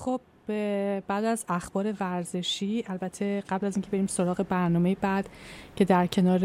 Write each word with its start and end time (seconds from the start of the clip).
خب 0.00 0.20
بعد 1.08 1.24
از 1.24 1.44
اخبار 1.48 1.94
ورزشی 2.00 2.84
البته 2.86 3.42
قبل 3.48 3.66
از 3.66 3.76
اینکه 3.76 3.90
بریم 3.90 4.06
سراغ 4.06 4.46
برنامه 4.48 4.96
بعد 5.00 5.28
که 5.76 5.84
در 5.84 6.06
کنار 6.06 6.40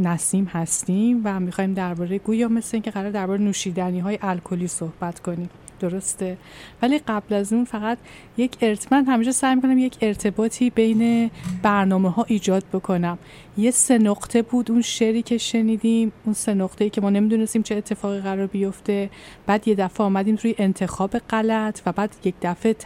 نسیم 0.00 0.44
هستیم 0.44 1.20
و 1.24 1.40
می‌خوایم 1.40 1.74
درباره 1.74 2.18
گویا 2.18 2.48
مثل 2.48 2.70
اینکه 2.72 2.90
قرار 2.90 3.10
درباره 3.10 3.40
نوشیدنی 3.40 3.98
های 3.98 4.18
الکلی 4.22 4.68
صحبت 4.68 5.20
کنیم. 5.20 5.50
درسته. 5.80 6.36
ولی 6.82 6.98
قبل 6.98 7.34
از 7.34 7.52
اون 7.52 7.64
فقط 7.64 7.98
یک 8.36 8.56
ارت... 8.60 8.92
همیشه 8.92 9.32
سعی 9.32 9.54
می‌کنم 9.54 9.78
یک 9.78 9.96
ارتباطی 10.00 10.70
بین 10.70 11.30
برنامه 11.62 12.10
ها 12.10 12.24
ایجاد 12.28 12.64
بکنم. 12.72 13.18
یه 13.58 13.70
سه 13.70 13.98
نقطه 13.98 14.42
بود 14.42 14.70
اون 14.70 14.82
شعری 14.82 15.22
که 15.22 15.38
شنیدیم 15.38 16.12
اون 16.24 16.34
سه 16.34 16.54
نقطه 16.54 16.90
که 16.90 17.00
ما 17.00 17.10
نمی‌دونستیم 17.10 17.62
چه 17.62 17.74
اتفاقی 17.74 18.20
قرار 18.20 18.46
بیفته. 18.46 19.10
بعد 19.46 19.68
یه 19.68 19.74
دفعه 19.74 20.06
آمدیم 20.06 20.38
روی 20.42 20.54
انتخاب 20.58 21.18
غلط 21.18 21.80
و 21.86 21.92
بعد 21.92 22.16
یک 22.24 22.34
دفعه 22.42 22.76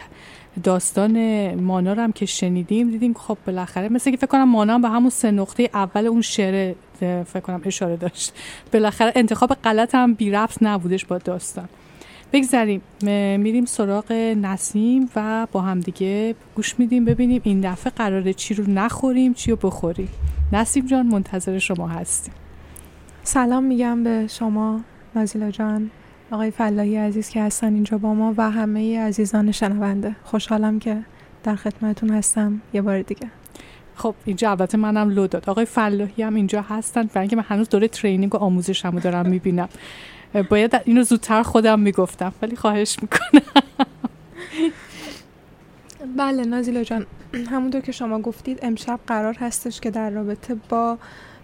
داستان 0.63 1.55
مانا 1.55 1.93
رو 1.93 2.01
هم 2.01 2.11
که 2.11 2.25
شنیدیم 2.25 2.91
دیدیم 2.91 3.13
خب 3.13 3.37
بالاخره 3.45 3.89
مثل 3.89 4.11
که 4.11 4.17
فکر 4.17 4.27
کنم 4.27 4.49
مانا 4.49 4.73
هم 4.73 4.81
به 4.81 4.89
همون 4.89 5.09
سه 5.09 5.31
نقطه 5.31 5.69
اول 5.73 6.07
اون 6.07 6.21
شعر 6.21 6.73
فکر 7.23 7.39
کنم 7.39 7.61
اشاره 7.65 7.97
داشت. 7.97 8.33
بالاخره 8.73 9.11
انتخاب 9.15 9.53
غلط 9.53 9.95
هم 9.95 10.13
بی 10.13 10.31
رفت 10.31 10.57
نبودش 10.61 11.05
با 11.05 11.17
داستان. 11.17 11.69
بگذاریم 12.33 12.81
میریم 13.39 13.65
سراغ 13.65 14.11
نسیم 14.41 15.09
و 15.15 15.47
با 15.51 15.61
هم 15.61 15.79
دیگه 15.79 16.35
گوش 16.55 16.79
میدیم 16.79 17.05
ببینیم 17.05 17.41
این 17.43 17.71
دفعه 17.71 17.93
قراره 17.95 18.33
چی 18.33 18.53
رو 18.53 18.63
نخوریم 18.67 19.33
چی 19.33 19.51
رو 19.51 19.57
بخوریم. 19.57 20.09
نسیم 20.53 20.85
جان 20.85 21.05
منتظر 21.05 21.59
شما 21.59 21.87
هستیم. 21.87 22.33
سلام 23.23 23.63
میگم 23.63 24.03
به 24.03 24.27
شما 24.29 24.81
نازیلا 25.15 25.51
جان 25.51 25.91
آقای 26.31 26.51
فلاحی 26.51 26.95
عزیز 26.95 27.29
که 27.29 27.41
هستن 27.43 27.73
اینجا 27.73 27.97
با 27.97 28.13
ما 28.13 28.33
و 28.37 28.51
همه 28.51 28.99
عزیزان 28.99 29.51
شنونده. 29.51 30.15
خوشحالم 30.23 30.79
که 30.79 30.97
در 31.43 31.55
خدمتون 31.55 32.09
هستم. 32.09 32.61
یه 32.73 32.81
بار 32.81 33.01
دیگه. 33.01 33.27
خب 33.95 34.15
اینجا 34.25 34.49
البته 34.49 34.77
منم 34.77 35.09
لو 35.09 35.27
داد. 35.27 35.49
آقای 35.49 35.65
فلاحی 35.65 36.23
هم 36.23 36.35
اینجا 36.35 36.61
هستن. 36.61 37.03
برای 37.03 37.21
اینکه 37.21 37.35
من 37.35 37.43
هنوز 37.47 37.69
دوره 37.69 37.87
ترینینگ 37.87 38.35
و 38.35 38.37
آموزشمو 38.37 38.99
دارم 38.99 39.29
می‌بینم. 39.29 39.69
باید 40.41 40.81
اینو 40.85 41.03
زودتر 41.03 41.43
خودم 41.43 41.79
می‌گفتم 41.79 42.33
ولی 42.41 42.55
خواهش 42.55 42.97
می‌کنم. 43.01 43.63
بله 46.17 46.45
نازیلا 46.45 46.83
جان. 46.83 47.05
همونطور 47.51 47.81
که 47.81 47.91
شما 47.91 48.19
گفتید 48.19 48.59
امشب 48.61 48.99
قرار 49.07 49.33
هستش 49.39 49.79
که 49.79 49.91
در 49.91 50.09
رابطه 50.09 50.55
با 50.69 50.97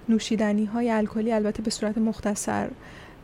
نوشیدنی 0.10 0.66
های 0.66 0.92
الکلی 0.92 1.32
البته 1.32 1.64
به 1.64 1.72
صورت 1.72 1.98
مختصر 1.98 2.70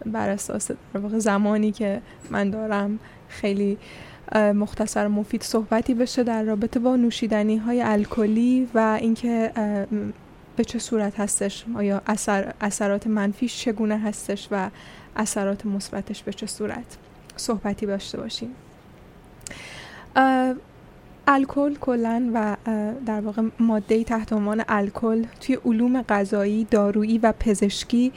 بر 0.06 0.30
اساس 0.30 0.72
در 0.72 1.00
واقع 1.00 1.20
زمانی 1.20 1.72
که 1.72 2.02
من 2.30 2.50
دارم 2.50 3.00
خیلی 3.30 3.78
مختصر 4.36 5.08
مفید 5.08 5.44
صحبتی 5.44 5.94
بشه 5.94 6.24
در 6.24 6.44
رابطه 6.44 6.80
با 6.80 6.96
نوشیدنی 6.96 7.58
های 7.58 7.82
الکلی 7.82 8.68
و 8.74 8.98
اینکه 9.02 9.52
به 10.56 10.64
چه 10.64 10.80
صورت 10.80 11.20
هستش؟ 11.20 11.66
آیا 11.76 12.02
اثر، 12.08 12.54
اثرات 12.62 13.08
منفیش 13.08 13.64
چگونه 13.64 13.98
هستش 13.98 14.48
و 14.52 14.70
اثرات 15.16 15.66
مثبتش 15.66 16.24
به 16.24 16.34
چه 16.34 16.46
صورت 16.46 16.98
صحبتی 17.36 17.86
داشته 17.86 18.18
باشیم. 18.18 18.50
الکل 21.28 21.76
کلا 21.76 22.32
و 22.34 22.58
در 23.06 23.22
واقع 23.22 23.42
ماده 23.60 24.04
تحت 24.04 24.34
عنوان 24.34 24.64
الکل 24.68 25.26
توی 25.42 25.58
علوم 25.66 26.02
غذایی، 26.02 26.68
دارویی 26.72 27.18
و 27.18 27.34
پزشکی 27.40 28.12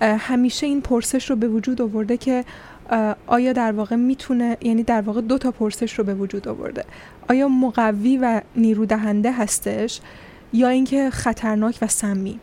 همیشه 0.00 0.66
این 0.66 0.80
پرسش 0.80 1.30
رو 1.30 1.36
به 1.36 1.48
وجود 1.48 1.82
آورده 1.82 2.16
که 2.16 2.44
آیا 3.26 3.52
در 3.52 3.72
واقع 3.72 3.96
می‌تونه 3.96 4.56
یعنی 4.60 4.82
در 4.82 5.00
واقع 5.00 5.20
دو 5.20 5.38
تا 5.38 5.50
پرسش 5.50 5.98
رو 5.98 6.04
به 6.04 6.14
وجود 6.14 6.48
آورده. 6.48 6.84
آیا 7.28 7.48
مقوی 7.48 8.16
و 8.16 8.40
نیرو 8.56 8.86
دهنده 8.86 9.32
هستش 9.32 10.00
یا 10.52 10.68
اینکه 10.68 11.10
خطرناک 11.10 11.78
و 11.82 11.86
سمی؟ 11.86 12.40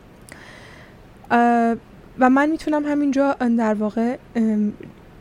و 2.20 2.30
من 2.30 2.50
می‌تونم 2.50 2.86
همینجا 2.86 3.34
در 3.34 3.74
واقع 3.74 4.18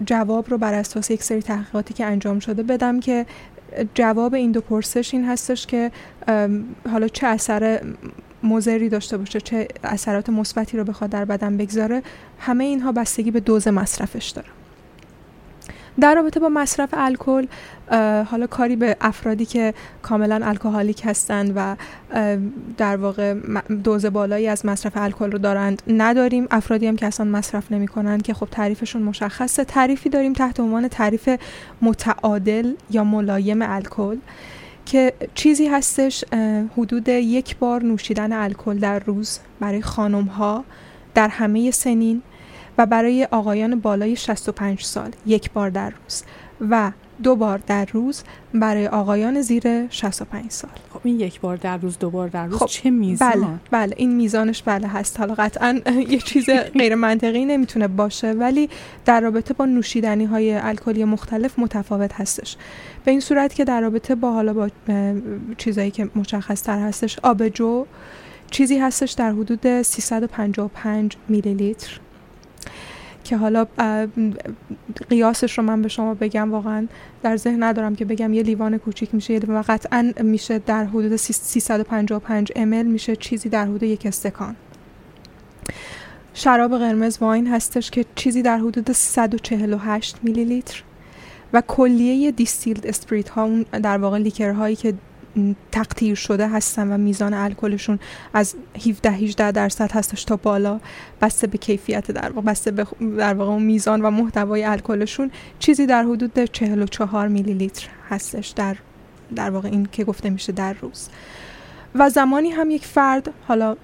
جواب 0.05 0.51
رو 0.51 0.59
بر 0.59 0.75
اساس 0.75 1.11
یک 1.11 1.23
سری 1.23 1.43
تحقیقاتی 1.43 1.95
که 1.95 2.05
انجام 2.05 2.39
شده 2.39 2.63
بدم 2.63 3.01
که 3.01 3.27
جواب 3.95 4.35
این 4.35 4.53
دو 4.53 4.61
پرسش 4.61 5.15
این 5.15 5.25
هستش 5.25 5.67
که 5.67 5.91
حالا 6.91 7.09
چه 7.09 7.27
اثر 7.27 7.81
مضری 8.43 8.89
داشته 8.89 9.17
باشه 9.17 9.41
چه 9.41 9.69
اثرات 9.85 10.29
مثبتی 10.31 10.77
رو 10.77 10.85
بخواد 10.85 11.11
در 11.11 11.25
بدن 11.25 11.57
بگذاره 11.57 12.03
همه 12.39 12.65
اینها 12.65 12.93
بستگی 12.93 13.31
به 13.31 13.41
دوز 13.41 13.69
مصرفش 13.69 14.29
داره. 14.29 14.49
در 16.01 16.15
رابطه 16.15 16.41
با 16.41 16.49
مصرف 16.49 16.89
الکل 16.93 17.47
حالا 18.31 18.47
کاری 18.51 18.77
به 18.77 18.97
افرادی 19.01 19.47
که 19.47 19.75
کاملا 20.03 20.41
الکلیک 20.47 21.03
هستند 21.05 21.53
و 21.57 21.77
در 22.77 22.97
واقع 22.97 23.35
دوز 23.85 24.07
بالایی 24.07 24.49
از 24.49 24.67
مصرف 24.67 24.93
الکل 24.97 25.33
رو 25.33 25.39
دارند 25.39 25.83
نداریم. 25.89 26.47
افرادی 26.51 26.87
هم 26.87 26.97
که 26.97 27.07
اصلا 27.07 27.27
مصرف 27.27 27.73
نمی‌کنن 27.73 28.19
که 28.19 28.35
خب 28.35 28.49
تعریفشون 28.51 29.03
مشخصه. 29.03 29.65
تعریفی 29.65 30.09
داریم 30.09 30.33
تحت 30.33 30.61
عنوان 30.61 30.89
تعریف 30.89 31.37
متعادل 31.83 32.73
یا 32.91 33.05
ملایم 33.05 33.63
الکل 33.63 34.17
که 34.87 35.13
چیزی 35.35 35.67
هستش 35.67 36.25
حدود 36.77 37.09
یک 37.09 37.57
بار 37.57 37.83
نوشیدن 37.83 38.33
الکل 38.33 38.79
در 38.79 38.99
روز 38.99 39.39
برای 39.61 39.83
خانم 39.83 40.25
ها 40.25 40.65
در 41.15 41.29
همه 41.29 41.71
سنین. 41.71 42.23
و 42.81 42.87
برای 42.87 43.29
آقایان 43.31 43.81
بالای 43.81 44.17
65 44.17 44.83
سال 44.83 45.11
یک 45.27 45.51
بار 45.53 45.71
در 45.71 45.91
روز 45.91 46.23
و 46.71 46.93
دو 47.23 47.37
بار 47.37 47.59
در 47.67 47.85
روز 47.93 48.23
برای 48.55 48.87
آقایان 48.87 49.43
زیر 49.43 49.89
65 49.89 50.51
سال. 50.51 50.71
خب 50.93 51.01
این 51.05 51.21
یک 51.21 51.41
بار 51.41 51.57
در 51.57 51.77
روز 51.77 51.99
دو 51.99 52.11
بار 52.11 52.29
در 52.29 52.47
روز 52.47 52.59
خب 52.59 52.67
چه 52.67 52.91
میزان؟ 52.91 53.31
بله 53.31 53.47
بله 53.71 53.95
این 53.97 54.15
میزانش 54.15 54.63
بله 54.63 54.89
هست. 54.89 55.21
حالا 55.21 55.35
قطعا 55.35 55.81
یه 56.11 56.19
چیز 56.19 56.51
غیر 56.51 56.95
منطقی 56.95 57.45
نمی‌تونه 57.45 57.89
باشه 57.89 58.33
ولی 58.33 58.69
در 59.05 59.21
رابطه 59.21 59.55
با 59.55 59.67
نوشیدنی 59.67 60.25
های 60.25 60.55
الکلی 60.55 61.05
مختلف 61.05 61.59
متفاوت 61.59 62.13
هستش. 62.13 62.57
به 63.05 63.11
این 63.11 63.21
صورت 63.21 63.55
که 63.55 63.65
در 63.65 63.81
رابطه 63.81 64.15
با 64.15 64.33
حالا 64.33 64.53
با 64.53 64.69
چیزایی 65.59 65.91
که 65.91 66.11
مشخص 66.17 66.63
تر 66.63 66.79
هستش 66.79 67.19
آبجو 67.23 67.87
چیزی 68.51 68.79
هستش 68.79 69.13
در 69.13 69.31
حدود 69.33 69.83
355 69.83 71.17
میلی 71.29 71.55
لیتر. 71.55 72.01
که 73.25 73.37
حالا 73.37 73.67
قیاسش 75.11 75.59
رو 75.59 75.65
من 75.65 75.83
به 75.83 75.89
شما 75.89 76.15
بگم 76.15 76.53
واقعا 76.53 76.87
در 77.23 77.37
ذهن 77.37 77.63
ندارم 77.63 77.97
که 77.97 78.05
بگم 78.05 78.33
یه 78.33 78.43
لیوان 78.43 78.79
کوچیک 78.79 79.15
میشه 79.15 79.39
و 79.39 79.65
قطعا 79.69 80.13
میشه 80.21 80.59
در 80.59 80.85
حدود 80.85 81.17
355 81.17 82.53
امل 82.57 82.87
میشه 82.87 83.17
چیزی 83.17 83.49
در 83.49 83.65
حدود 83.65 83.83
یک 83.83 84.07
استکان. 84.07 84.57
شراب 86.35 86.79
قرمز 86.79 87.19
wine 87.19 87.47
هستش 87.47 87.91
که 87.91 88.05
چیزی 88.15 88.43
در 88.43 88.59
حدود 88.59 88.93
148 88.93 90.17
میلی 90.23 90.45
لیتر 90.45 90.83
و 91.53 91.61
کلیه 91.61 92.31
distilled 92.31 92.87
spirit 92.87 93.29
ها 93.29 93.45
اون 93.45 93.63
در 93.63 93.99
واقع 93.99 94.19
liquor 94.19 94.51
هایی 94.51 94.77
که 94.77 94.95
تقطیر 95.73 96.15
شده 96.15 96.49
هستن 96.49 96.93
و 96.93 96.99
میزان 96.99 97.35
الکلشون 97.35 97.99
از 98.35 98.55
17 98.87 99.11
18 99.11 99.53
درصد 99.53 99.93
هستش 99.93 100.25
تا 100.25 100.37
بالا. 100.37 100.81
بسته 101.21 101.47
به 101.47 101.59
کیفیت 101.59 102.11
در 102.11 102.33
واقع 102.33 102.47
بسته 102.47 102.71
به 102.71 102.87
در 103.19 103.35
واقع 103.35 103.59
میزان 103.59 104.03
و 104.03 104.11
محتوای 104.11 104.65
الکلشون 104.65 105.31
چیزی 105.59 105.87
در 105.87 106.05
حدود 106.05 106.45
44 106.45 107.29
میلی 107.29 107.55
لیتر 107.55 107.89
هستش 108.11 108.49
در 108.49 108.77
در 109.37 109.51
واقع 109.51 109.69
این 109.69 109.89
که 109.93 110.05
گفته 110.05 110.31
میشه 110.31 110.53
در 110.53 110.73
روز. 110.73 111.09
و 111.95 112.11
زمانی 112.11 112.51
هم 112.51 112.71
یک 112.71 112.87
فرد 112.87 113.33
حالا 113.49 113.77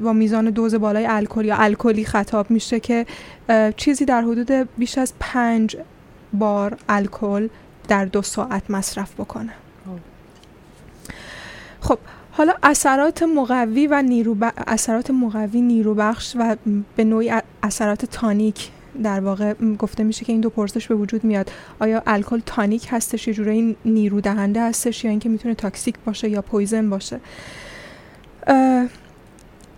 با 0.00 0.12
میزان 0.12 0.50
دوز 0.50 0.74
بالای 0.74 1.06
الکل 1.06 1.44
یا 1.44 1.56
الکلی 1.56 2.04
خطاب 2.04 2.50
میشه 2.50 2.80
که 2.80 3.06
چیزی 3.76 4.04
در 4.04 4.22
حدود 4.22 4.50
بیش 4.78 4.98
از 4.98 5.12
پنج 5.20 5.76
بار 6.32 6.78
الکل 6.88 7.48
در 7.88 8.04
دو 8.04 8.22
ساعت 8.22 8.70
مصرف 8.70 9.14
بکنه. 9.14 9.52
خب 11.84 11.98
حالا 12.32 12.54
اثرات 12.62 13.22
مقوی 13.22 13.86
و 13.86 14.02
نیرو 14.02 14.36
اثرات 14.66 15.10
مقوی 15.10 15.62
نیرو 15.62 15.94
بخش 15.94 16.36
و 16.38 16.56
به 16.96 17.04
نوعی 17.04 17.32
اثرات 17.62 18.04
tonic 18.04 18.70
در 19.02 19.20
واقع 19.20 19.54
گفته 19.78 20.04
میشه 20.04 20.24
که 20.24 20.32
این 20.32 20.40
دو 20.40 20.50
پرسش 20.50 20.88
به 20.88 20.94
وجود 20.94 21.24
میاد. 21.24 21.50
آیا 21.80 22.02
الکل 22.06 22.40
tonic 22.46 22.86
هستش؟ 22.90 23.28
یه 23.28 23.34
جورایی 23.34 23.76
نیرو 23.84 24.20
دهنده 24.20 24.60
هستش 24.60 25.04
یا 25.04 25.10
اینکه 25.10 25.28
می‌تونه 25.28 25.54
toxic 25.54 25.94
باشه 26.04 26.28
یا 26.28 26.42
poison 26.42 26.90
باشه؟ 26.90 27.20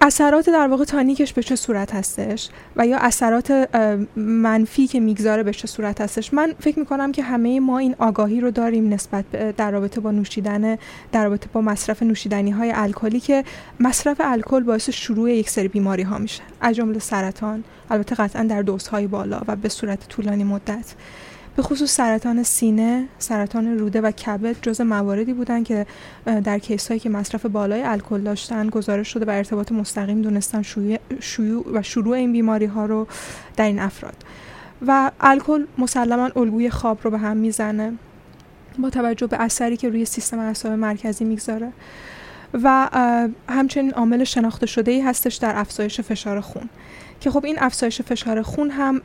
اثرات 0.01 0.51
در 0.51 0.69
واقع 0.69 0.85
تانیکش 0.85 1.33
به 1.33 1.43
چه 1.43 1.57
صورت 1.57 1.95
هستش؟ 1.95 2.49
و 2.77 2.87
یا 2.87 2.99
اثرات 2.99 3.69
منفی 4.17 4.87
که 4.87 5.01
می‌گذاره 5.01 5.43
به 5.43 5.53
چه 5.53 5.67
صورت 5.67 6.01
هستش؟ 6.01 6.35
من 6.35 6.55
فکر 6.61 6.79
می‌کنم 6.79 7.13
که 7.13 7.23
همه 7.23 7.61
ما 7.61 7.79
این 7.79 7.95
آگاهی 7.99 8.41
رو 8.41 8.51
داریم 8.51 8.93
نسبت 8.93 9.57
در 9.57 9.71
رابطه 9.71 10.01
با 10.01 10.11
نوشیدن 10.11 10.79
در 11.13 11.25
رابطه 11.25 11.49
با 11.53 11.61
مصرف 11.61 12.03
نوشیدنی 12.03 12.51
های 12.51 12.73
الکلی 12.75 13.21
که 13.21 13.45
مصرف 13.81 14.17
الکل 14.25 14.63
باعث 14.63 14.91
شروع 14.91 15.33
یک 15.33 15.51
سری 15.51 15.69
بیماری 15.69 16.03
ها 16.03 16.19
میشه. 16.19 16.43
از 16.61 16.77
جمله 16.77 16.99
سرطان 16.99 17.65
البته 17.91 18.15
قطعا 18.15 18.43
در 18.43 18.63
دوزهای 18.63 19.07
بالا 19.07 19.41
و 19.49 19.57
به 19.57 19.69
صورت 19.69 20.09
طولانی 20.09 20.45
مدت. 20.45 20.95
به 21.57 21.63
خصوص 21.63 21.97
سرطان 21.97 22.43
سینه، 22.43 23.05
سرطان 23.19 23.79
روده 23.79 24.01
و 24.01 24.11
کبد 24.11 24.57
جز 24.63 24.81
مواردی 24.81 25.33
بودن 25.33 25.63
که 25.63 25.87
در 26.45 26.59
کیس 26.59 26.89
هایی 26.89 27.01
که 27.01 27.09
مصرف 27.09 27.47
بالای 27.47 27.83
الکل 27.83 28.21
داشتن 28.21 28.69
گزارش 28.69 29.09
شده 29.09 29.25
و 29.25 29.31
ارتباط 29.31 29.73
مستقیم 29.73 30.23
دونستن 30.23 30.63
شیوع 31.21 31.65
و 31.73 31.83
شروع 31.83 32.17
این 32.17 32.33
بیماری 32.33 32.67
ها 32.67 32.87
رو 32.87 33.07
در 33.57 33.65
این 33.65 33.79
افراد. 33.79 34.25
و 34.87 35.11
الکل 35.21 35.67
مسلما 35.79 36.31
الگوی 36.37 36.71
خواب 36.71 36.99
رو 37.03 37.11
به 37.11 37.19
هم 37.19 37.37
می‌زنه 37.37 37.93
با 38.79 38.91
توجه 38.91 39.27
به 39.27 39.43
اثری 39.43 39.77
که 39.77 39.89
روی 39.89 40.05
سیستم 40.05 40.39
اعصاب 40.39 40.73
مرکزی 40.73 41.25
می‌گذاره. 41.25 41.73
و 42.55 42.89
همچنین 43.49 43.93
عامل 43.93 44.25
شناخته 44.25 44.67
شده 44.67 44.91
ای 44.91 45.01
هستش 45.01 45.35
در 45.35 45.59
افزایش 45.59 46.01
فشار 46.01 46.41
خون. 46.41 46.69
که 47.21 47.31
خب 47.31 47.45
این 47.45 47.57
افزایش 47.59 48.03
فشار 48.03 48.43
خون 48.43 48.71
هم 48.71 48.99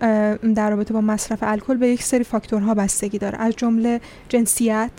در 0.53 0.69
رابطه 0.69 0.93
با 0.93 1.01
مصرف 1.01 1.39
الکل 1.41 1.77
به 1.77 1.87
یک 1.87 2.03
سری 2.03 2.23
فاکتورها 2.23 2.73
بستگی 2.73 3.17
داره. 3.17 3.37
از 3.37 3.55
جمله 3.55 4.01
جنسیت، 4.29 4.91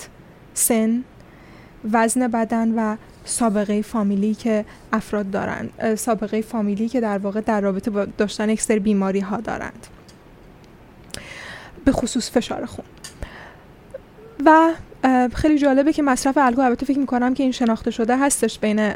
سن، 0.54 1.04
وزن 1.92 2.28
بدن 2.28 2.74
و 2.74 2.96
سابقه 3.24 3.82
فامیلی 3.82 4.34
که 4.34 4.64
افراد 4.92 5.30
دارند. 5.30 5.94
سابقه 5.96 6.42
فامیلی 6.42 6.88
که 6.88 7.00
در 7.00 7.18
واقع 7.18 7.40
در 7.40 7.60
رابطه 7.60 7.90
با 7.90 8.04
داشتن 8.04 8.50
یک 8.50 8.62
سری 8.62 8.78
بیماری 8.78 9.20
ها 9.20 9.36
دارند. 9.36 9.86
به 11.84 11.92
خصوص 11.92 12.30
فشار 12.30 12.66
خون. 12.66 12.84
و 14.46 14.70
خیلی 15.34 15.58
جالبه 15.58 15.92
که 15.92 16.02
مصرف 16.02 16.38
الکل 16.38 16.60
البته 16.60 16.86
فکر 16.86 16.98
می‌کنم 16.98 17.34
که 17.34 17.42
این 17.42 17.52
شناخته 17.52 17.90
شده 17.90 18.18
هستش 18.18 18.58
بین 18.58 18.92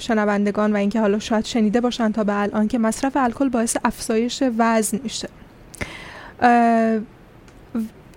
شنوندگان 0.00 0.72
و 0.72 0.76
اینکه 0.76 1.00
حالا 1.00 1.18
شاید 1.18 1.44
شنیده 1.44 1.80
باشن 1.80 2.12
تا 2.12 2.24
به 2.24 2.40
الان 2.40 2.68
که 2.68 2.78
مصرف 2.78 3.16
الکل 3.16 3.48
باعث 3.48 3.76
افزایش 3.84 4.42
وزن 4.58 5.00
میشه. 5.02 5.28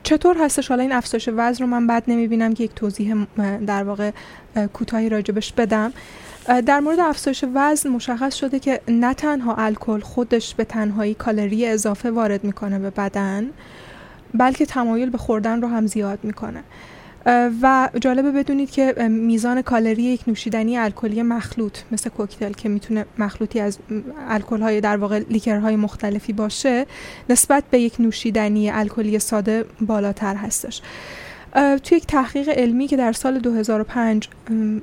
چطور 0.03 0.37
هستش 0.41 0.67
حالا 0.67 0.81
این 0.81 0.91
افزایش 0.91 1.29
وزن 1.35 1.63
رو 1.63 1.69
من 1.69 1.87
بد 1.87 2.03
نمی‌بینم 2.07 2.53
که 2.53 2.63
یک 2.63 2.73
توضیح 2.75 3.15
در 3.67 3.83
واقع 3.83 4.11
کوتاهی 4.73 5.09
راجبش 5.09 5.53
بدم. 5.53 5.93
در 6.65 6.79
مورد 6.79 6.99
افزایش 6.99 7.45
وزن 7.55 7.89
مشخص 7.89 8.35
شده 8.35 8.59
که 8.59 8.81
نه 8.87 9.13
تنها 9.13 9.55
الکل 9.55 9.99
خودش 9.99 10.55
به 10.55 10.63
تنهایی 10.63 11.13
کالری 11.13 11.67
اضافه 11.67 12.11
وارد 12.11 12.43
می‌کنه 12.43 12.79
به 12.79 12.89
بدن 12.89 13.49
بلکه 14.33 14.65
تمایل 14.65 15.09
به 15.09 15.17
خوردن 15.17 15.61
رو 15.61 15.67
هم 15.67 15.87
زیاد 15.87 16.19
می‌کنه. 16.23 16.63
و 17.61 17.89
جالبه 18.01 18.31
بدونید 18.31 18.71
که 18.71 18.93
میزان 19.09 19.61
کالری 19.61 20.03
یک 20.03 20.21
نوشیدنی 20.27 20.77
الکلی 20.77 21.21
مخلوط 21.21 21.77
مثل 21.91 22.09
کوکتل 22.09 22.51
که 22.51 22.69
می‌تونه 22.69 23.05
مخلوطی 23.17 23.59
از 23.59 23.77
الکل 24.27 24.61
های 24.61 24.81
در 24.81 24.97
واقع 24.97 25.19
لیکرهای 25.29 25.75
مختلفی 25.75 26.33
باشه 26.33 26.85
نسبت 27.29 27.63
به 27.71 27.79
یک 27.79 27.95
نوشیدنی 27.99 28.69
الکلی 28.69 29.19
ساده 29.19 29.65
بالاتر 29.81 30.35
هستش. 30.35 30.81
توی 31.83 31.97
یک 31.97 32.07
تحقیق 32.07 32.49
علمی 32.49 32.87
که 32.87 32.97
در 32.97 33.11
سال 33.11 33.39
2005 33.39 34.29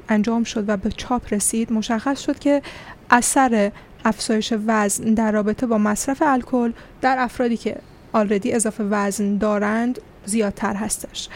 انجام 0.08 0.44
شد 0.44 0.64
و 0.69 0.76
به 0.76 0.90
چاپ 0.90 1.35
رسید 1.35 1.73
مشخص 1.73 2.20
شد 2.20 2.38
که 2.38 2.62
اثر 3.11 3.73
افزایش 4.05 4.55
وزن 4.67 5.14
در 5.14 5.32
رابطه 5.32 5.67
با 5.67 5.79
مصرف 5.79 6.23
الکل 6.26 6.73
در 7.00 7.17
افرادی 7.19 7.56
که 7.56 7.76
آلردی 8.12 8.52
اضافه 8.52 8.85
وزن 8.85 9.37
دارند 9.38 10.00
زیادتر 10.25 10.75
هستش. 10.75 11.29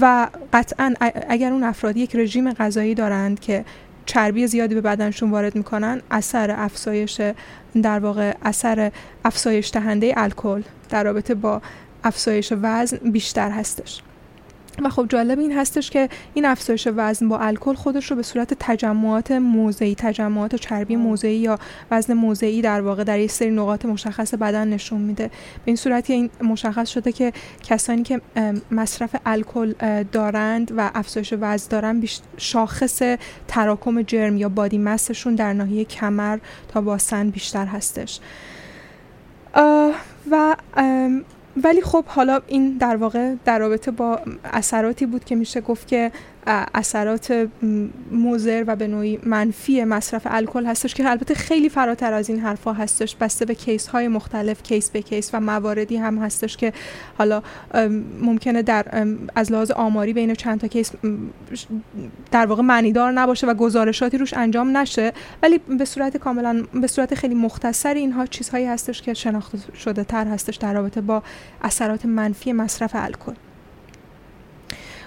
و 0.00 0.28
قطعا 0.52 0.94
اگر 1.28 1.52
اون 1.52 1.64
افراد 1.64 1.96
یک 1.96 2.16
رژیم 2.16 2.52
غذایی 2.52 2.94
دارند 2.94 3.40
که 3.40 3.64
چربی 4.06 4.46
زیادی 4.46 4.74
به 4.74 4.80
بدنشون 4.80 5.30
وارد 5.30 5.56
می‌کنن 5.56 6.00
اثر 6.10 6.50
افزایش 6.50 7.20
در 7.82 7.98
واقع 7.98 8.34
اثر 8.42 8.92
افزایش 9.24 9.70
دهنده 9.70 10.14
الکل 10.16 10.62
در 10.90 11.04
رابطه 11.04 11.34
با 11.34 11.62
افزایش 12.04 12.52
وزن 12.62 13.10
بیشتر 13.10 13.50
هستش. 13.50 14.02
و 14.82 14.88
خب 14.88 15.06
جالب 15.08 15.38
این 15.38 15.52
هستش 15.52 15.90
که 15.90 16.08
این 16.34 16.44
افزایش 16.44 16.88
وزن 16.96 17.28
با 17.28 17.38
الکل 17.38 17.74
خودش 17.74 18.10
رو 18.10 18.16
به 18.16 18.22
صورت 18.22 18.54
تجمعات 18.60 19.30
موضعی 19.30 19.94
تجمعات 19.94 20.56
چربی 20.56 20.96
موضعی 20.96 21.36
یا 21.36 21.58
وزن 21.90 22.14
موضعی 22.14 22.62
در 22.62 22.80
واقع 22.80 23.04
در 23.04 23.18
یک 23.18 23.30
سری 23.30 23.50
نقاط 23.50 23.84
مشخص 23.84 24.34
بدن 24.34 24.68
نشون 24.68 25.00
میده. 25.00 25.26
به 25.26 25.32
این 25.64 25.76
صورتی 25.76 26.12
این 26.12 26.30
مشخص 26.42 26.88
شده 26.88 27.12
که 27.12 27.32
کسانی 27.62 28.02
که 28.02 28.20
مصرف 28.70 29.16
الکل 29.26 29.72
دارند 30.12 30.72
و 30.76 30.90
افزایش 30.94 31.34
وزن 31.40 31.68
دارند 31.70 32.08
شاخص 32.36 33.02
تراکم 33.48 34.02
جرم 34.02 34.36
یا 34.36 34.48
body 34.48 34.78
mass 34.78 35.06
شون 35.06 35.34
در 35.34 35.52
ناحیه 35.52 35.84
کمر 35.84 36.38
تا 36.68 36.80
باسن 36.80 37.30
بیشتر 37.30 37.66
هستش. 37.66 38.20
و 40.30 40.56
ولی 41.62 41.82
خب 41.82 42.04
حالا 42.06 42.40
این 42.46 42.76
در 42.76 42.96
واقع 42.96 43.34
در 43.44 43.58
رابطه 43.58 43.90
با 43.90 44.20
اثراتی 44.44 45.06
بود 45.06 45.24
که 45.24 45.34
میشه 45.34 45.60
گفت 45.60 45.88
که 45.88 46.12
اثرات 46.46 47.48
مضر 48.10 48.64
و 48.66 48.76
به 48.76 48.86
نوعی 48.86 49.18
منفی 49.22 49.84
مصرف 49.84 50.22
الکل 50.24 50.66
هستش 50.66 50.94
که 50.94 51.10
البته 51.10 51.34
خیلی 51.34 51.68
فراتر 51.68 52.12
از 52.12 52.28
این 52.28 52.40
حرفها 52.40 52.72
هستش. 52.72 53.16
بسته 53.16 53.44
به 53.44 53.54
case 53.54 53.86
های 53.86 54.08
مختلف 54.08 54.62
case 54.62 54.90
به 54.90 55.02
case 55.02 55.30
و 55.34 55.40
مواردی 55.40 55.96
هم 55.96 56.18
هستش 56.18 56.56
که 56.56 56.72
حالا 57.18 57.42
ممکنه 58.20 58.62
در 58.62 59.06
از 59.34 59.52
لحاظ 59.52 59.70
آماری 59.70 60.12
بین 60.12 60.34
چند 60.34 60.60
تا 60.60 60.68
کیس 60.68 60.92
در 62.30 62.46
واقع 62.46 62.62
معنیدار 62.62 63.12
نباشه 63.12 63.46
و 63.46 63.54
گزارشاتی 63.54 64.18
روش 64.18 64.34
انجام 64.34 64.76
نشه. 64.76 65.12
ولی 65.42 65.58
به 65.58 65.84
صورت 65.84 66.16
کاملا 66.16 66.62
به 66.74 66.86
صورت 66.86 67.14
خیلی 67.14 67.34
مختصری 67.34 68.00
اینها 68.00 68.26
چیزهایی 68.26 68.66
هستش 68.66 69.02
که 69.02 69.14
شناخته 69.14 69.58
شده 69.74 70.04
تر 70.04 70.26
هستش 70.26 70.56
در 70.56 70.74
رابطه 70.74 71.00
با 71.00 71.22
اثرات 71.62 72.06
منفی 72.06 72.52
مصرف 72.52 72.90
الکل. 72.94 73.32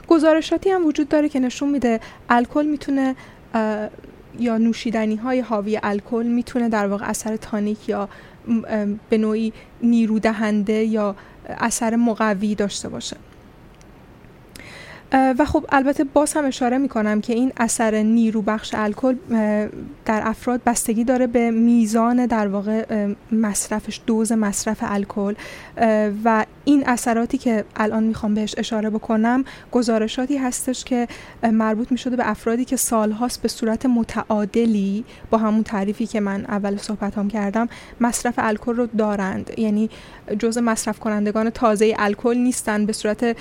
گزارشاتی 0.08 0.70
هم 0.70 0.86
وجود 0.86 1.10
داره 1.10 1.30
که 1.30 1.40
نشون 1.40 1.70
میده 1.70 2.00
الکل 2.30 2.66
می‌تونه 2.66 3.16
یا 4.40 4.58
نوشیدنی 4.58 5.16
های 5.16 5.40
حاوی 5.40 5.80
الکل 5.84 6.26
می‌تونه 6.26 6.70
در 6.70 6.88
واقع 6.88 7.10
اثر 7.10 7.36
تانیک 7.36 7.90
یا 7.90 8.10
به 9.10 9.18
نوعی 9.18 9.54
نیرو 9.84 10.20
دهنده 10.20 10.74
یا 10.74 11.16
اثر 11.48 11.96
مقوی 11.96 12.56
داشته 12.56 12.90
باشه. 12.90 13.18
و 15.12 15.46
خب 15.46 15.66
البته 15.70 16.04
باز 16.04 16.34
هم 16.34 16.46
اشاره 16.46 16.78
می 16.78 16.90
کنم 16.90 17.22
که 17.22 17.34
این 17.34 17.52
اثر 17.58 17.96
نیرو 17.96 18.42
بخش 18.42 18.74
الکل 18.74 19.16
در 20.06 20.22
افراد 20.24 20.62
بستگی 20.66 21.04
داره 21.04 21.28
به 21.28 21.52
میزان 21.52 22.26
در 22.26 22.48
واقع 22.48 23.08
مصرفش 23.32 24.02
دوز 24.06 24.32
مصرف 24.32 24.78
الکل. 24.82 25.34
و 26.24 26.46
این 26.66 26.84
اثراتی 26.88 27.38
که 27.38 27.66
الان 27.76 28.04
می‌خوام 28.04 28.34
بهش 28.34 28.56
اشاره 28.58 28.90
بکنم 28.90 29.44
گزارشاتی 29.72 30.38
هستش 30.38 30.84
که 30.84 31.08
مربوط 31.44 31.92
می 31.92 31.98
شده 31.98 32.16
به 32.16 32.30
افرادی 32.30 32.66
که 32.66 32.76
سالهاست 32.76 33.42
به 33.42 33.48
صورت 33.48 33.86
متعادلی 33.86 35.06
با 35.30 35.38
همون 35.38 35.64
تعریفی 35.64 36.08
که 36.08 36.20
من 36.20 36.46
اول 36.46 36.78
صحبت 36.78 37.18
هم 37.18 37.28
کردم 37.28 37.70
مصرف 38.02 38.34
الکل 38.38 38.76
رو 38.76 38.86
دارند. 38.86 39.52
یعنی 39.58 39.90
جزء 40.40 40.62
مصرف 40.62 41.00
کنندگان 41.00 41.50
تازه 41.50 41.96
الکل 41.98 42.38
نیستن 42.38 42.86
به 42.86 42.94
صورت 42.94 43.38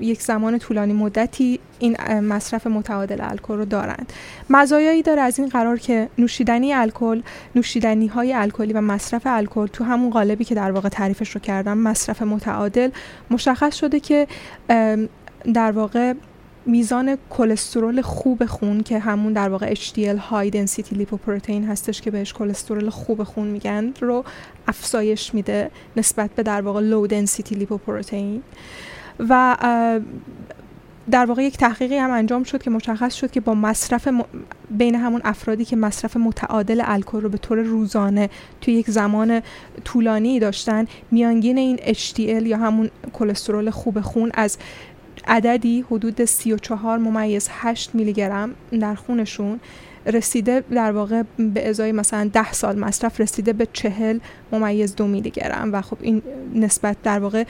یک 0.00 0.22
زمان 0.22 0.58
طولانی 0.58 0.91
مدتی 0.92 1.60
این 1.78 2.20
مصرف 2.20 2.66
متعادل 2.66 3.20
الکل 3.20 3.56
رو 3.56 3.64
دارند. 3.64 4.12
مزایایی 4.50 5.02
داره 5.02 5.22
از 5.22 5.38
این 5.38 5.48
قرار 5.48 5.78
که 5.78 6.08
نوشیدنی 6.18 6.74
الکل 6.74 7.22
نوشیدنی 7.54 8.06
های 8.06 8.32
الکلی 8.32 8.72
و 8.72 8.80
مصرف 8.80 9.22
الکل 9.24 9.66
تو 9.66 9.84
همون 9.84 10.10
قالبی 10.10 10.44
که 10.44 10.54
در 10.54 10.72
واقع 10.72 10.88
تعریفش 10.88 11.30
رو 11.30 11.40
کردم 11.40 11.78
مصرف 11.78 12.22
متعادل 12.22 12.90
مشخص 13.30 13.76
شده 13.76 14.00
که 14.00 14.26
در 15.54 15.72
واقع 15.72 16.14
میزان 16.66 17.18
کلسترول 17.30 18.02
خوب 18.02 18.46
خون 18.46 18.82
که 18.82 18.98
همون 18.98 19.32
در 19.32 19.48
واقع 19.48 19.74
HDL 19.74 20.18
high 20.30 20.50
density 20.50 20.96
lipoprotein 20.96 21.68
هستش 21.68 22.00
که 22.00 22.10
بهش 22.10 22.32
کلسترول 22.32 22.90
خوب 22.90 23.22
خون 23.22 23.46
میگن 23.46 23.92
رو 24.00 24.24
افزایش 24.68 25.34
میده 25.34 25.70
نسبت 25.96 26.30
به 26.30 26.42
در 26.42 26.60
واقع 26.60 26.90
low 26.90 27.10
density 27.10 27.54
lipoprotein. 27.54 28.40
و 29.18 29.56
در 31.10 31.24
واقع 31.26 31.42
یک 31.42 31.56
تحقیقی 31.56 31.96
هم 31.96 32.10
انجام 32.10 32.44
شد 32.44 32.62
که 32.62 32.70
مشخص 32.70 33.14
شد 33.14 33.30
که 33.30 33.40
با 33.40 33.54
مصرف 33.54 34.08
بین 34.70 34.94
همون 34.94 35.20
افرادی 35.24 35.64
که 35.64 35.76
مصرف 35.76 36.16
متعادل 36.16 36.82
الکل 36.84 37.20
رو 37.20 37.28
به 37.28 37.38
طور 37.38 37.58
روزانه 37.58 38.30
توی 38.60 38.74
یک 38.74 38.90
زمان 38.90 39.42
طولانی 39.84 40.38
داشتن 40.38 40.86
میانگین 41.10 41.58
این 41.58 41.76
HDL 41.76 42.18
یا 42.18 42.56
همون 42.56 42.90
کلسترول 43.12 43.70
خوب 43.70 44.00
خون 44.00 44.30
از 44.34 44.58
عددی 45.26 45.84
حدود 45.90 46.24
34 46.24 46.98
ممیز 46.98 47.48
8 47.50 47.94
میلی 47.94 48.12
گرم 48.12 48.54
در 48.80 48.94
خونشون. 48.94 49.60
رسیده 50.06 50.64
در 50.70 50.92
واقع 50.92 51.22
به 51.38 51.68
ازای 51.68 51.92
مثلا 51.92 52.30
10 52.32 52.52
سال 52.52 52.78
مصرف 52.78 53.20
رسیده 53.20 53.52
به 53.52 53.68
40 53.72 54.18
ممیز 54.52 54.96
دو 54.96 55.06
میلی 55.06 55.30
گرم. 55.30 55.72
و 55.72 55.82
خب 55.82 55.96
این 56.00 56.22
نسبت 56.54 56.96
در 57.02 57.18
واقع 57.18 57.44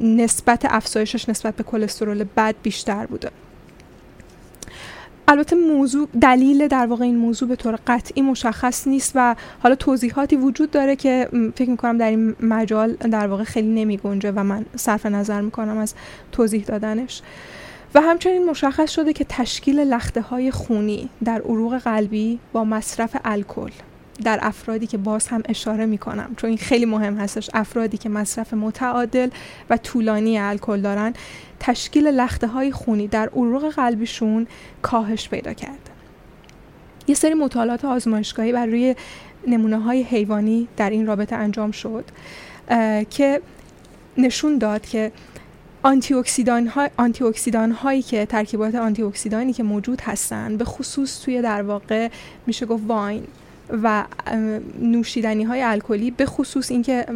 نسبت 0.00 0.64
افزایشش 0.64 1.28
نسبت 1.28 1.56
به 1.56 1.62
کلسترول 1.62 2.24
بد 2.36 2.54
بیشتر 2.62 3.06
بوده. 3.06 3.30
البته 5.30 5.56
موضوع 5.56 6.08
دلیل 6.20 6.68
در 6.68 6.86
واقع 6.86 7.04
این 7.04 7.16
موضوع 7.16 7.48
به 7.48 7.56
طور 7.56 7.78
قطعی 7.86 8.22
مشخص 8.22 8.86
نیست 8.86 9.12
و 9.14 9.36
حالا 9.58 9.74
توضیحاتی 9.74 10.36
وجود 10.36 10.70
داره 10.70 10.96
که 10.96 11.28
فکر 11.54 11.70
می‌کنم 11.70 11.98
در 11.98 12.10
این 12.10 12.34
مجال 12.40 12.92
در 12.92 13.26
واقع 13.26 13.44
خیلی 13.44 13.68
نمی 13.68 13.96
گنجه 13.96 14.32
و 14.32 14.44
من 14.44 14.66
صرف 14.76 15.06
نظر 15.06 15.40
می‌کنم 15.40 15.78
از 15.78 15.94
توضیح 16.32 16.64
دادنش. 16.64 17.22
و 17.94 18.00
همچنین 18.00 18.50
مشخص 18.50 18.90
شده 18.90 19.12
که 19.12 19.26
تشکیل 19.28 19.80
لخته 19.80 20.20
های 20.20 20.50
خونی 20.50 21.08
در 21.24 21.40
عروق 21.42 21.78
قلبی 21.78 22.38
با 22.52 22.64
مصرف 22.64 23.16
الکل 23.24 23.70
در 24.24 24.38
افرادی 24.42 24.86
که 24.86 24.98
باز 24.98 25.28
هم 25.28 25.42
اشاره 25.48 25.86
می 25.86 25.98
کنم 25.98 26.34
چون 26.36 26.48
این 26.48 26.58
خیلی 26.58 26.84
مهم 26.84 27.16
هستش 27.16 27.50
افرادی 27.54 27.98
که 27.98 28.08
مصرف 28.08 28.54
متعادل 28.54 29.28
و 29.70 29.76
طولانی 29.76 30.38
الکل 30.38 30.80
دارن 30.80 31.12
تشکیل 31.60 32.06
لخته 32.06 32.46
های 32.46 32.72
خونی 32.72 33.08
در 33.08 33.28
عروق 33.28 33.68
قلبیشون 33.68 34.46
کاهش 34.82 35.28
پیدا 35.28 35.52
کرده 35.52 35.78
یه 37.06 37.14
سری 37.14 37.34
مطالعات 37.34 37.84
آزمایشگاهی 37.84 38.52
بر 38.52 38.66
روی 38.66 38.94
نمونه 39.46 39.78
های 39.78 40.02
حیوانی 40.02 40.68
در 40.76 40.90
این 40.90 41.06
رابطه 41.06 41.36
انجام 41.36 41.70
شد 41.70 42.04
که 43.10 43.40
نشون 44.18 44.58
داد 44.58 44.86
که 44.86 45.12
آنتی 45.82 46.14
اکسیدان, 46.14 46.66
های، 46.66 46.90
آنتی 46.96 47.24
اکسیدان 47.24 47.70
هایی 47.70 48.02
که 48.02 48.26
ترکیبات 48.26 48.74
آنتی 48.74 49.02
اکسیدانی 49.02 49.52
که 49.52 49.62
موجود 49.62 50.00
هستند 50.00 50.58
به 50.58 50.64
خصوص 50.64 51.20
توی 51.20 51.42
در 51.42 51.62
واقع 51.62 52.08
میشه 52.46 52.66
گفت 52.66 52.82
wine. 52.86 53.26
و 53.82 54.04
نوشیدنی 54.80 55.44
های 55.44 55.62
الکلی 55.62 56.10
به 56.10 56.26
خصوص 56.26 56.70
اینکه 56.70 57.06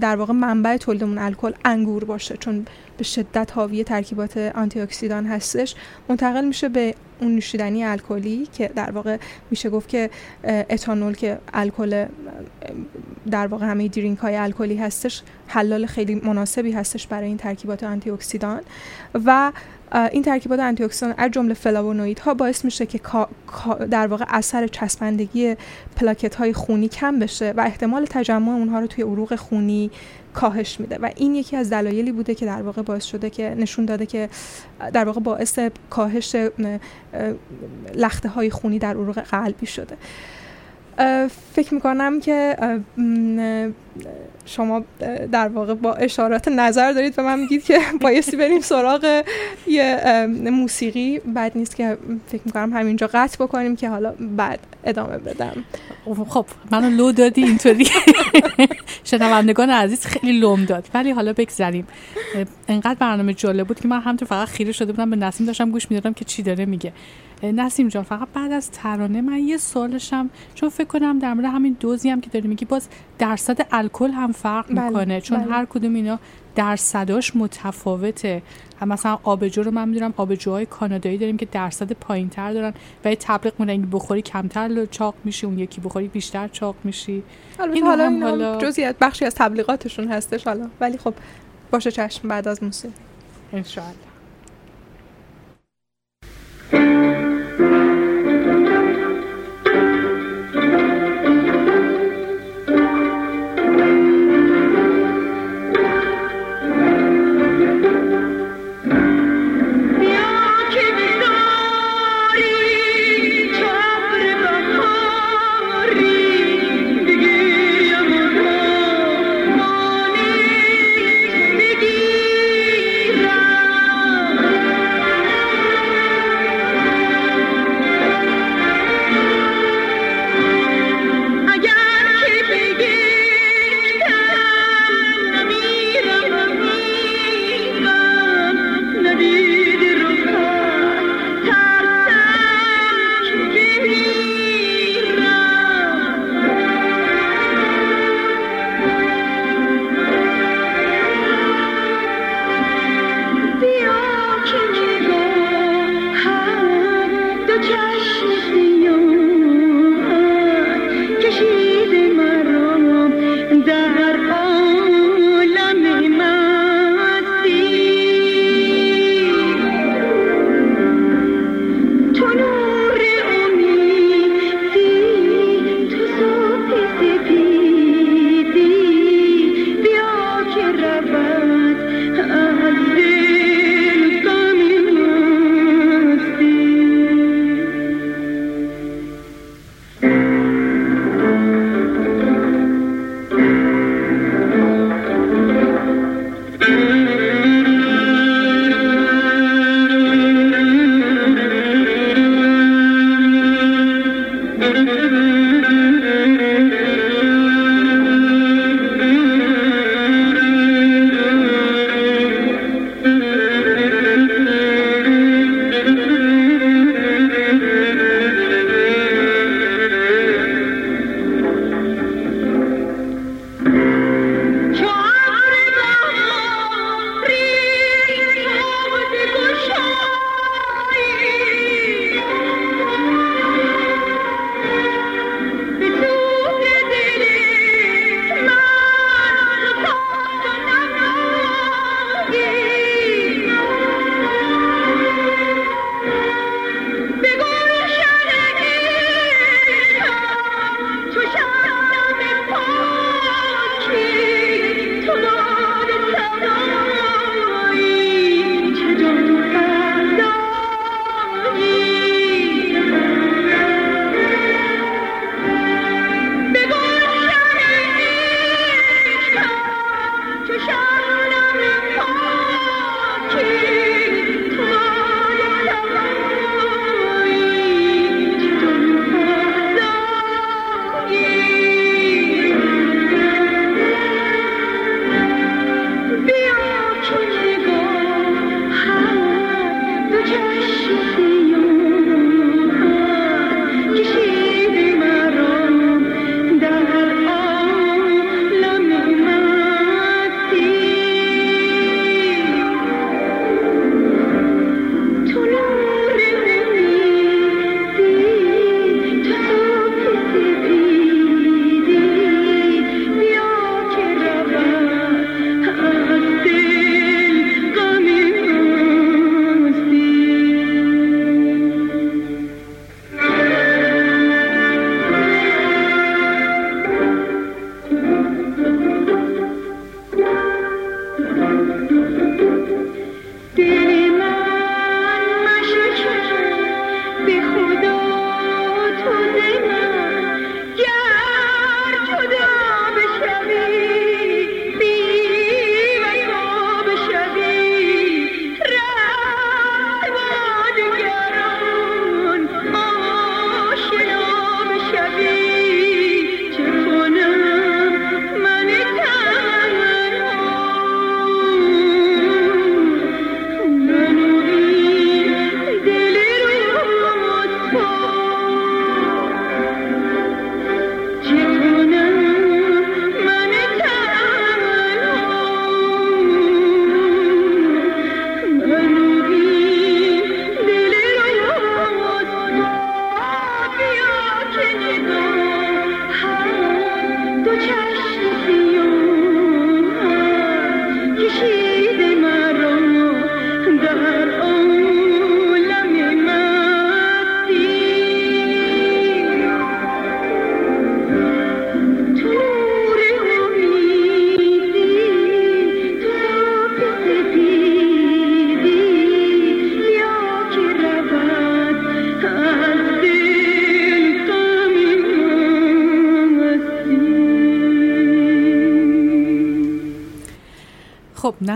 در 0.00 0.16
واقع 0.16 0.32
منبع 0.32 0.76
تولیدمون 0.76 1.18
الکل 1.18 1.52
انگور 1.64 2.04
باشه 2.04 2.36
چون 2.36 2.66
به 2.98 3.04
شدت 3.04 3.52
حاوی 3.52 3.84
ترکیبات 3.84 4.36
آنتی 4.36 4.80
اکسیدان 4.80 5.26
هستش. 5.26 5.74
منتقل 6.08 6.44
میشه 6.44 6.68
به 6.68 6.94
اون 7.20 7.34
نوشیدنی 7.34 7.84
الکلی 7.84 8.48
که 8.52 8.70
در 8.74 8.90
واقع 8.90 9.16
میشه 9.50 9.70
گفت 9.70 9.88
که 9.88 10.10
اتانول 10.70 11.14
که 11.14 11.38
الکل 11.54 12.06
در 13.30 13.46
واقع 13.46 13.66
همه 13.66 13.88
drink 13.88 14.18
های 14.18 14.36
الکلی 14.36 14.76
هستش 14.76 15.22
حلال 15.46 15.86
خیلی 15.86 16.14
مناسبی 16.14 16.72
هستش 16.72 17.06
برای 17.06 17.28
این 17.28 17.36
ترکیبات 17.36 17.84
آنتی 17.84 18.10
اکسیدان 18.10 18.60
و 19.14 19.52
این 19.94 20.22
ترکیبات 20.22 20.60
آنتی 20.60 20.84
اکسیدان 20.84 21.14
از 21.18 21.30
جمله 21.30 21.56
ها 22.24 22.34
باعث 22.34 22.64
میشه 22.64 22.86
که 22.86 23.00
در 23.90 24.06
واقع 24.06 24.24
اثر 24.28 24.66
چسبندگی 24.66 25.56
پلاکت 25.96 26.34
های 26.34 26.52
خونی 26.52 26.88
کم 26.88 27.18
بشه 27.18 27.54
و 27.56 27.60
احتمال 27.60 28.06
تجمع 28.10 28.52
اونها 28.52 28.80
رو 28.80 28.86
توی 28.86 29.04
عروق 29.04 29.36
خونی 29.36 29.90
کاهش 30.34 30.80
میده. 30.80 30.98
و 31.02 31.10
این 31.16 31.34
یکی 31.34 31.56
از 31.56 31.70
دلایلی 31.70 32.12
بوده 32.12 32.34
که 32.34 32.46
در 32.46 32.62
واقع 32.62 32.82
باعث 32.82 33.04
شده 33.04 33.30
که 33.30 33.54
نشون 33.58 33.84
داده 33.84 34.06
که 34.06 34.28
در 34.92 35.04
واقع 35.04 35.20
باعث 35.20 35.58
کاهش 35.90 36.36
لخته 37.94 38.28
های 38.28 38.50
خونی 38.50 38.78
در 38.78 38.94
عروق 38.94 39.18
قلبی 39.18 39.66
شده. 39.66 39.96
فکر 41.54 41.74
می‌کنم 41.74 42.20
که 42.20 42.56
شما 44.46 44.84
در 45.32 45.48
واقع 45.48 45.74
با 45.74 45.94
اشارات 45.94 46.48
نظر 46.48 46.92
دارید 46.92 47.14
و 47.18 47.22
من 47.22 47.38
میگید 47.38 47.64
که 47.64 47.78
بایستی 48.00 48.36
بریم 48.36 48.60
سراغ 48.60 49.22
یه 49.66 50.26
موسیقی. 50.50 51.18
بعد 51.18 51.52
نیست 51.54 51.76
که 51.76 51.98
فکر 52.26 52.42
می‌کنم 52.44 52.72
همینجا 52.72 53.10
قطع 53.14 53.44
بکنیم 53.44 53.76
که 53.76 53.88
حالا 53.88 54.14
بعد 54.20 54.58
ادامه 54.84 55.18
بدم. 55.18 55.64
خب 56.28 56.46
منو 56.70 56.90
لو 56.90 57.12
دادی 57.12 57.44
اینطوری. 57.44 57.86
شنوندگان 59.04 59.70
عزیز 59.70 60.06
خیلی 60.06 60.40
لوم 60.40 60.64
داد. 60.64 60.88
ولی 60.94 61.10
حالا 61.10 61.32
بگذریم. 61.32 61.86
انقدر 62.68 62.94
برنامه 62.94 63.34
جالب 63.34 63.66
بود 63.66 63.80
که 63.80 63.88
من 63.88 64.00
همینطور 64.00 64.28
فقط 64.28 64.48
خیره 64.48 64.72
شده 64.72 64.92
بودم 64.92 65.10
به 65.10 65.16
نسیم 65.16 65.46
داشتم 65.46 65.70
گوش 65.70 65.90
می‌دادم 65.90 66.14
که 66.14 66.24
چی 66.24 66.42
داره 66.42 66.64
میگه. 66.64 66.92
نسیم 67.42 67.88
جان 67.88 68.02
فقط 68.02 68.28
بعد 68.34 68.52
از 68.52 68.70
ترانه 68.70 69.20
من 69.20 69.38
یه 69.38 69.56
سوالشم 69.56 70.30
چون 70.54 70.68
فکر 70.68 70.86
کنم 70.86 71.18
در 71.18 71.34
مورد 71.34 71.46
همین 71.46 71.76
دوزی 71.80 72.10
هم 72.10 72.20
که 72.20 72.30
داری 72.30 72.48
میگی 72.48 72.64
باز 72.64 72.88
درصد 73.18 73.66
الکل 73.70 74.10
هم 74.10 74.32
فرق 74.32 74.66
بله، 74.68 74.88
می‌کنه 74.88 75.20
چون 75.20 75.38
بله. 75.38 75.52
هر 75.52 75.64
کدوم 75.64 75.94
اینا 75.94 76.18
درصداش 76.54 77.36
متفاوته. 77.36 78.42
هم 78.80 78.88
مثلا 78.88 79.18
آبجو 79.22 79.62
رو 79.62 79.70
من 79.70 79.88
می‌دونم 79.88 80.14
آبجوهای 80.16 80.66
کانادایی 80.66 81.18
داریم 81.18 81.36
که 81.36 81.46
درصد 81.52 81.92
پایین 81.92 82.28
تر 82.28 82.52
دارن 82.52 82.74
و 83.04 83.10
یه 83.10 83.16
تبلیغ 83.16 83.54
مونه 83.58 83.78
بخوری 83.78 84.22
کمتر 84.22 84.86
چاق 84.86 85.14
میشی 85.24 85.46
اون 85.46 85.58
یکی 85.58 85.80
بخوری 85.80 86.08
بیشتر 86.08 86.48
چاق 86.48 86.76
میشی. 86.84 87.22
این 87.72 87.86
حالا, 87.86 88.06
هم 88.06 88.24
حالا 88.24 88.58
جزئیات 88.58 88.96
بخشی 89.00 89.24
از 89.24 89.34
تبلیغاتشون 89.34 90.08
هستش 90.08 90.44
حالا 90.44 90.70
ولی 90.80 90.98
خب 90.98 91.14
باشه 91.70 91.90
چشم 91.90 92.28
بعد 92.28 92.48
از 92.48 92.62
موسیقی. 92.62 92.94
انشاءالله 97.62 97.92
خب 97.96 98.01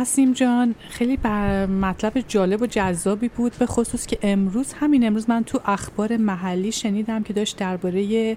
نسیم 0.06 0.32
جان. 0.32 0.74
خیلی 0.88 1.18
مطلب 1.66 2.12
جالب 2.28 2.62
و 2.62 2.66
جذابی 2.66 3.28
بود 3.28 3.52
به 3.58 3.66
خصوص 3.66 4.06
که 4.06 4.18
امروز 4.22 4.72
همین 4.72 5.06
امروز 5.06 5.30
من 5.30 5.44
تو 5.44 5.60
اخبار 5.64 6.16
محلی 6.16 6.72
شنیدم 6.72 7.22
که 7.22 7.32
داشت 7.32 7.56
درباره 7.56 8.36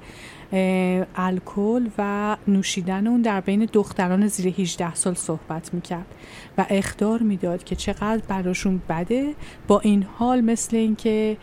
الکل 1.16 1.88
و 1.98 2.38
نوشیدن 2.48 3.08
اون 3.08 3.22
در 3.22 3.42
بین 3.42 3.70
دختران 3.74 4.28
زیر 4.28 4.54
18 4.58 4.96
سال 4.96 5.14
صحبت 5.14 5.74
می‌کرد 5.74 6.16
و 6.58 6.66
اخدار 6.70 7.20
می‌داد 7.22 7.64
که 7.64 7.76
چقدر 7.76 8.22
براشون 8.28 8.82
بده 8.90 9.34
با 9.68 9.80
این 9.80 10.04
حال 10.04 10.42
مثل 10.42 10.78
اینکه 10.78 11.38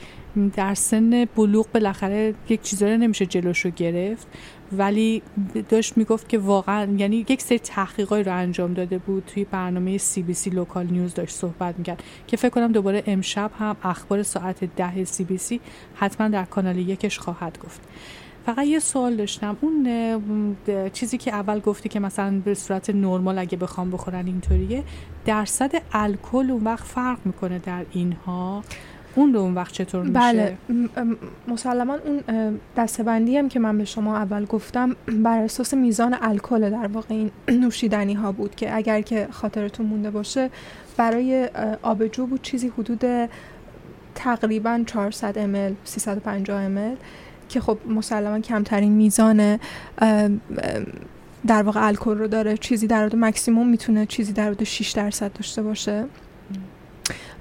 در 0.57 0.75
سن 0.75 1.25
بلوغ 1.25 1.67
بالاخره 1.75 2.35
یک 2.49 2.63
چیزایی 2.63 2.97
نمیشه 2.97 3.27
جلوشو 3.27 3.71
گرفت. 3.71 4.27
ولی 4.73 5.23
داشت 5.69 5.97
می‌گفت 5.97 6.29
که 6.29 6.39
واقعا 6.39 6.95
یعنی 6.99 7.17
یک 7.29 7.43
سری 7.43 7.59
تحقیقای 7.59 8.23
رو 8.23 8.37
انجام 8.37 8.75
داده 8.75 8.99
بود. 8.99 9.25
توی 9.27 9.45
برنامه 9.45 9.99
CBC 9.99 10.51
local 10.51 10.87
news 10.87 11.15
داشت 11.15 11.37
صحبت 11.37 11.79
می‌کرد 11.79 12.03
که 12.27 12.37
فکر 12.37 12.51
کنم 12.51 12.73
دوباره 12.73 13.03
امشب 13.07 13.51
هم 13.59 13.77
اخبار 13.83 14.23
ساعت 14.23 14.65
ده 14.65 15.05
CBC 15.05 15.61
حتما 15.95 16.29
در 16.29 16.45
کانال 16.45 16.79
یکش 16.79 17.19
خواهد 17.19 17.59
گفت. 17.65 17.81
فقط 18.47 18.67
یه 18.67 18.79
سوال 18.79 19.17
داشتم. 19.17 19.57
اون 19.61 20.57
چیزی 20.93 21.19
که 21.19 21.35
اول 21.35 21.61
گفتی 21.61 21.89
که 21.89 22.01
مثلا 22.01 22.41
به 22.45 22.55
صورت 22.55 22.91
نرمال 22.91 23.39
اگه 23.39 23.59
بخوام 23.59 23.91
بخورن 23.91 24.27
اینطوریه 24.27 24.85
درصد 25.25 25.71
الکل 25.93 26.51
اون 26.51 26.65
وقت 26.65 26.85
فرق 26.85 27.19
می‌کنه 27.25 27.59
در 27.59 27.87
اینها؟ 27.93 28.63
رو 29.17 29.41
اون 29.41 29.55
وقت 29.55 29.73
چطور 29.73 30.03
میشه؟ 30.03 30.21
بله 30.21 30.57
مسلما 31.49 31.97
اون 32.05 32.61
دستبندی 32.77 33.37
هم 33.37 33.49
که 33.49 33.59
من 33.59 33.79
به 33.79 33.85
شما 33.85 34.17
اول 34.17 34.45
گفتم 34.45 34.97
بر 35.07 35.39
اساس 35.39 35.75
میزان 35.75 36.17
الکل 36.21 36.71
در 36.71 36.87
واقع 36.87 37.07
این 37.15 37.31
نوشیدنی 37.63 38.15
ها 38.15 38.33
بود 38.33 38.55
که 38.55 38.77
اگر 38.77 39.01
که 39.01 39.29
خاطرتون 39.31 39.87
مونده 39.87 40.11
باشه 40.11 40.51
برای 40.97 41.49
آبجو 41.83 42.27
بود 42.27 42.43
چیزی 42.43 42.69
حدود 42.69 43.05
تقریبا 44.15 44.83
400 44.87 45.35
ml 45.35 45.75
350 45.85 46.69
ml 46.69 46.97
که 47.49 47.61
خب 47.61 47.79
مسلما 47.89 48.41
کمترین 48.41 48.93
میزان 48.93 49.59
در 51.47 51.63
واقع 51.63 51.87
الکل 51.87 52.19
رو 52.19 52.29
داره 52.29 52.57
چیزی 52.57 52.87
در 52.87 53.05
حد 53.05 53.17
مکسیموم 53.17 53.69
می‌تونه 53.69 54.07
چیزی 54.07 54.33
در 54.33 54.51
حد 54.51 54.65
6 54.65 54.91
درصد 54.91 55.33
داشته 55.33 55.63
باشه. 55.63 56.05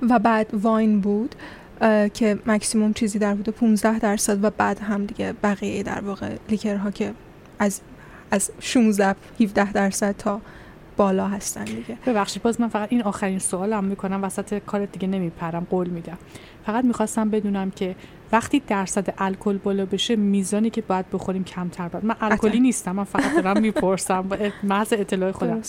و 0.09 0.19
بعد 0.19 0.49
واین 0.53 1.01
بود. 1.01 1.35
که 2.13 2.39
مکسیموم 2.45 2.93
چیزی 2.93 3.19
در 3.19 3.31
حدود 3.31 3.49
15 3.49 3.99
درصد 3.99 4.43
و 4.43 4.49
بعد 4.49 4.79
هم 4.79 5.05
دیگه 5.05 5.33
بقیه 5.43 5.83
در 5.83 6.01
واقع 6.01 6.35
لیکرها 6.49 6.91
که 6.91 7.13
از 7.59 7.81
از 8.31 8.51
16 8.59 9.15
17 9.41 9.71
درصد 9.71 10.15
تا 10.17 10.41
بالا 10.97 11.27
هستن 11.27 11.63
دیگه. 11.63 11.97
ببخشید 12.05 12.43
باز 12.43 12.61
من 12.61 12.67
فقط 12.67 12.87
این 12.91 13.01
آخرین 13.01 13.39
سوالم 13.39 13.83
می‌کنم 13.83 14.23
وسط 14.23 14.59
کار 14.59 14.85
دیگه 14.85 15.07
نمیپرم 15.07 15.67
قول 15.69 15.87
میدم. 15.87 16.17
فقط 16.65 16.85
می‌خواستم 16.85 17.29
بدونم 17.29 17.71
که 17.71 17.95
وقتی 18.31 18.63
درصد 18.67 19.13
الکل 19.17 19.57
بالا 19.57 19.85
بشه 19.85 20.15
میزانی 20.15 20.69
که 20.69 20.81
باید 20.81 21.05
بخوریم 21.13 21.43
کمتر 21.43 21.87
باید. 21.87 22.05
من 22.05 22.15
الکلی 22.21 22.59
نیستم 22.59 22.91
من 22.91 23.03
فقط 23.03 23.35
دارم 23.35 23.61
می‌پرسم 23.61 24.29
محض 24.63 24.93
اطلاع 24.93 25.31
خودم. 25.31 25.61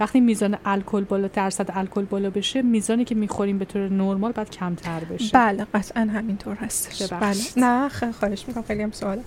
وقتی 0.00 0.20
میزان 0.20 0.58
الکل 0.64 1.04
بالا 1.04 1.28
درصد 1.28 1.66
الکل 1.74 2.04
بالا 2.04 2.30
بشه 2.30 2.62
میزانی 2.62 3.04
که 3.04 3.14
می‌خوریم 3.14 3.58
به 3.58 3.64
طور 3.64 3.88
نرمال 3.88 4.32
باید 4.32 4.50
کمتر 4.50 5.00
بشه. 5.00 5.30
بله 5.32 5.66
قطعا 5.74 6.02
همینطور 6.02 6.54
هستش. 6.54 7.12
بله. 7.12 7.36
نه 7.56 7.88
خواهش 7.88 8.44
می‌کنم 8.48 8.62
خیلی 8.62 8.82
هم 8.82 8.90
سواله. 8.92 9.22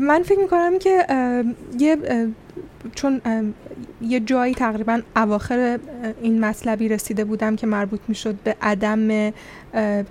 من 0.00 0.22
فکر 0.22 0.38
می‌کنم 0.38 0.78
که 0.78 1.06
یه 1.78 1.96
چون 2.94 3.20
یه 4.02 4.20
جایی 4.20 4.54
تقریبا 4.54 5.00
اواخر 5.16 5.78
این 6.22 6.40
مطلبی 6.40 6.88
رسیده 6.88 7.24
بودم 7.24 7.56
که 7.56 7.66
مربوط 7.66 8.00
می‌شد 8.08 8.34
به 8.44 8.56
عدم 8.62 9.32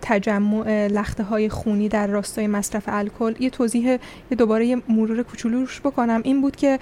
تجمع 0.01 0.87
لخته 0.87 1.23
های 1.23 1.49
خونی 1.49 1.89
در 1.89 2.07
راستای 2.07 2.47
مصرف 2.47 2.83
الکل 2.87 3.33
یه 3.39 3.49
توضیح 3.49 3.83
یه 4.31 4.37
دوباره 4.37 4.65
یه 4.65 4.81
مرور 4.89 5.23
کوچولو 5.23 5.59
روش 5.59 5.81
بکنم. 5.81 6.21
این 6.23 6.41
بود 6.41 6.55
که 6.55 6.79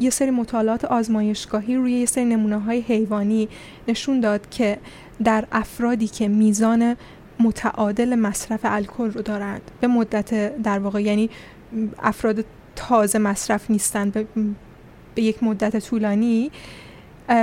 یه 0.00 0.10
سری 0.10 0.30
مطالعات 0.30 0.84
آزمایشگاهی 0.84 1.76
روی 1.76 1.92
یه 1.92 2.06
سری 2.06 2.24
نمونه 2.24 2.58
های 2.58 2.80
حیوانی 2.80 3.48
نشون 3.88 4.20
داد 4.20 4.50
که 4.50 4.78
در 5.24 5.44
افرادی 5.52 6.08
که 6.08 6.28
میزان 6.28 6.96
متعادل 7.40 8.14
مصرف 8.14 8.60
الکل 8.64 9.10
رو 9.10 9.22
دارند 9.22 9.70
به 9.80 9.86
مدت 9.86 10.62
در 10.62 10.78
واقع 10.78 11.02
یعنی 11.02 11.30
افراد 11.98 12.44
تازه 12.76 13.18
مصرف 13.18 13.70
نیستن 13.70 14.10
به, 14.10 14.26
به 15.14 15.22
یک 15.22 15.42
مدت 15.42 15.88
طولانی 15.88 16.50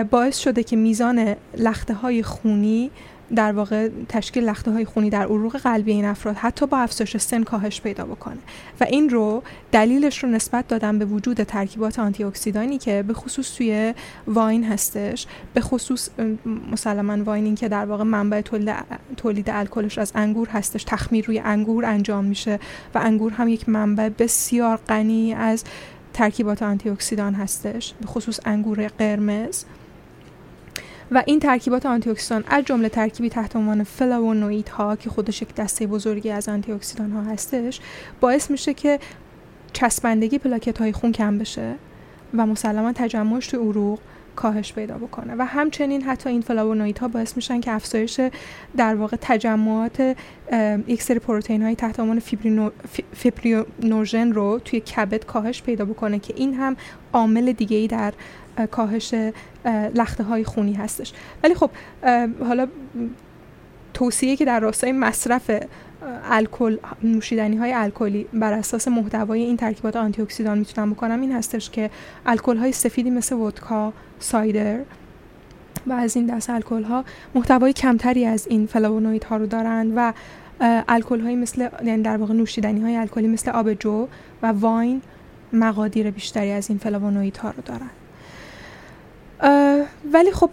باعث 0.10 0.38
شده 0.38 0.64
که 0.64 0.76
میزان 0.76 1.36
لخته 1.58 1.94
های 1.94 2.24
خونی 2.24 2.92
در 3.36 3.52
واقع 3.52 3.90
تشکیل 4.10 4.44
لخته 4.44 4.72
های 4.72 4.86
خونی 4.86 5.10
در 5.10 5.24
عروق 5.24 5.58
قلبی 5.58 5.92
این 5.92 6.06
افراد 6.06 6.36
حتی 6.36 6.68
با 6.68 6.78
افزایش 6.78 7.18
سن 7.18 7.44
کاهش 7.44 7.82
پیدا 7.82 8.06
بکنه. 8.06 8.38
و 8.82 8.84
این 8.84 9.10
رو 9.10 9.44
دلیلش 9.72 10.24
رو 10.24 10.30
نسبت 10.30 10.68
دادن 10.68 11.00
به 11.00 11.06
وجود 11.06 11.44
ترکیبات 11.44 12.00
آنتی 12.00 12.24
اکسیدانی 12.24 12.78
که 12.78 13.04
به 13.08 13.14
خصوص 13.14 13.56
توی 13.58 13.94
wine 14.28 14.64
هستش 14.64 15.28
به 15.54 15.62
خصوص 15.62 16.10
مسلما 16.72 17.24
wine 17.24 17.56
که 17.56 17.70
در 17.70 17.86
واقع 17.86 18.04
منبع 18.04 18.42
تولید 19.18 19.50
الکلش 19.50 19.98
از 19.98 20.12
انگور 20.16 20.50
هستش 20.50 20.84
تخمیر 20.84 21.26
روی 21.26 21.40
انگور 21.40 21.86
انجام 21.86 22.26
میشه 22.26 22.60
و 22.96 22.98
انگور 23.04 23.32
هم 23.32 23.48
یک 23.48 23.70
منبع 23.70 24.10
بسیار 24.10 24.78
غنی 24.78 25.34
از 25.34 25.64
ترکیبات 26.14 26.64
آنتی 26.64 26.90
اکسیدان 26.90 27.34
هستش 27.34 27.94
به 28.02 28.08
خصوص 28.08 28.40
انگور 28.46 28.88
قرمز. 28.88 29.64
و 31.12 31.24
این 31.26 31.40
ترکیبات 31.40 31.86
آنتی 31.86 32.10
اکسیدان 32.10 32.44
از 32.48 32.64
جمله 32.64 32.90
ترکیبی 32.90 33.30
تحت 33.30 33.56
عنوان 33.56 33.84
فلاوونوئید 33.84 34.70
ها 34.70 34.96
که 34.96 35.10
خودش 35.10 35.42
یک 35.42 35.56
دسته 35.56 35.88
بزرگی 35.88 36.30
از 36.30 36.50
آنتی 36.50 36.72
اکسیدان 36.72 37.12
ها 37.12 37.22
هستش 37.22 37.80
باعث 38.20 38.52
میشه 38.52 38.74
که 38.74 39.00
چسبندگی 39.74 40.38
پلاکت 40.38 40.78
های 40.78 40.92
خون 40.92 41.12
کم 41.12 41.38
بشه 41.38 41.76
و 42.34 42.46
مسلما 42.46 42.92
تجمعش 42.94 43.48
تو 43.48 43.58
عروق 43.58 44.00
کاهش 44.36 44.74
پیدا 44.74 44.98
بکنه. 44.98 45.36
و 45.38 45.46
همچنین 45.46 46.02
حتی 46.02 46.30
این 46.30 46.42
فلاوونوئید 46.42 46.98
ها 46.98 47.08
باعث 47.08 47.36
میشن 47.36 47.62
که 47.62 47.72
افزایش 47.72 48.22
در 48.78 48.96
واقع 48.96 49.18
تجمعات 49.22 50.16
یک 50.88 51.02
سری 51.02 51.20
پروتئین 51.20 51.64
های 51.64 51.76
تحت 51.76 52.00
عنوان 52.00 52.22
فیبرینوژن 53.14 54.32
رو 54.32 54.60
توی 54.66 54.80
کبد 54.80 55.26
کاهش 55.26 55.62
پیدا 55.62 55.86
بکنه 55.86 56.20
که 56.20 56.34
این 56.38 56.54
هم 56.54 56.78
عامل 57.14 57.52
دیگه 57.52 57.78
ای 57.78 57.88
در 57.88 58.14
کاهش 58.72 59.16
لخته 59.96 60.24
های 60.24 60.44
خونی 60.44 60.74
هستش. 60.74 61.14
ولی 61.44 61.56
خب 61.56 61.70
حالا 62.40 62.68
توصیه 63.94 64.36
که 64.36 64.46
در 64.46 64.60
راستای 64.60 64.92
مصرف 64.92 65.52
الکل 66.24 66.78
نوشیدنی 67.04 67.58
های 67.58 67.74
الکلی 67.74 68.28
بر 68.34 68.54
اساس 68.54 68.88
محتوای 68.88 69.42
این 69.42 69.58
ترکیبات 69.58 69.96
آنتی 69.96 70.22
اکسیدان 70.22 70.58
می‌تونم 70.58 70.92
بکنم 70.92 71.22
این 71.22 71.32
هستش 71.32 71.70
که 71.70 71.90
الکل 72.26 72.58
های 72.58 72.72
سفیدی 72.72 73.10
مثل 73.10 73.36
ودکا 73.36 73.94
سایدر 74.20 74.80
و 75.88 75.94
از 75.94 76.16
این 76.16 76.26
دست 76.26 76.50
الکل 76.50 76.84
ها 76.84 77.06
محتوای 77.36 77.74
کمتری 77.74 78.26
از 78.26 78.48
این 78.48 78.66
فلاوونوئید 78.66 79.24
ها 79.24 79.38
رو 79.38 79.46
دارند 79.46 79.94
و 79.96 80.14
الکل 80.88 81.22
های 81.22 81.36
مثل 81.36 81.70
یعنی 81.86 82.04
در 82.04 82.18
واقع 82.18 82.34
نوشیدنی 82.34 82.82
های 82.82 82.96
الکلی 82.96 83.28
مثل 83.28 83.52
آبجو 83.52 84.08
و 84.42 84.48
واین 84.48 85.02
مقادیر 85.54 86.12
بیشتری 86.12 86.52
از 86.52 86.70
این 86.70 86.80
فلاوونوئید 86.80 87.38
ها 87.38 87.50
رو 87.50 87.64
دارند 87.66 88.05
ولی 90.14 90.32
خب 90.32 90.50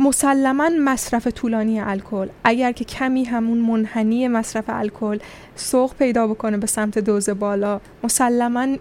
مسلما 0.00 0.70
مصرف 0.80 1.26
طولانی 1.26 1.80
الکل. 1.80 2.28
اگر 2.44 2.72
که 2.72 2.84
کمی 2.84 3.24
همون 3.24 3.58
منحنی 3.58 4.28
مصرف 4.28 4.64
الکل 4.68 5.18
سوق 5.56 5.94
پیدا 5.94 6.26
بکنه 6.26 6.56
به 6.56 6.66
سمت 6.66 6.98
دوز 6.98 7.30
بالا 7.30 7.80
مسلما 8.04 8.76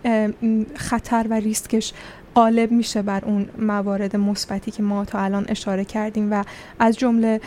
خطر 0.75 1.25
و 1.29 1.33
ریسکش 1.33 1.93
غالب 2.35 2.71
میشه 2.71 3.01
بر 3.01 3.25
اون 3.25 3.49
موارد 3.59 4.15
مثبتی 4.15 4.71
که 4.71 4.83
ما 4.83 5.05
تا 5.05 5.19
الان 5.19 5.45
اشاره 5.49 5.85
کردیم 5.85 6.33
و 6.33 6.43
از 6.79 6.97
جمله 6.97 7.41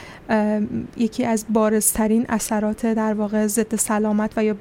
یکی 0.96 1.24
از 1.24 1.46
بارزترین 1.48 2.26
اثرات 2.28 2.86
در 2.86 3.14
واقع 3.14 3.46
ضد 3.46 3.76
سلامت 3.76 4.32
و 4.36 4.44
یا 4.44 4.56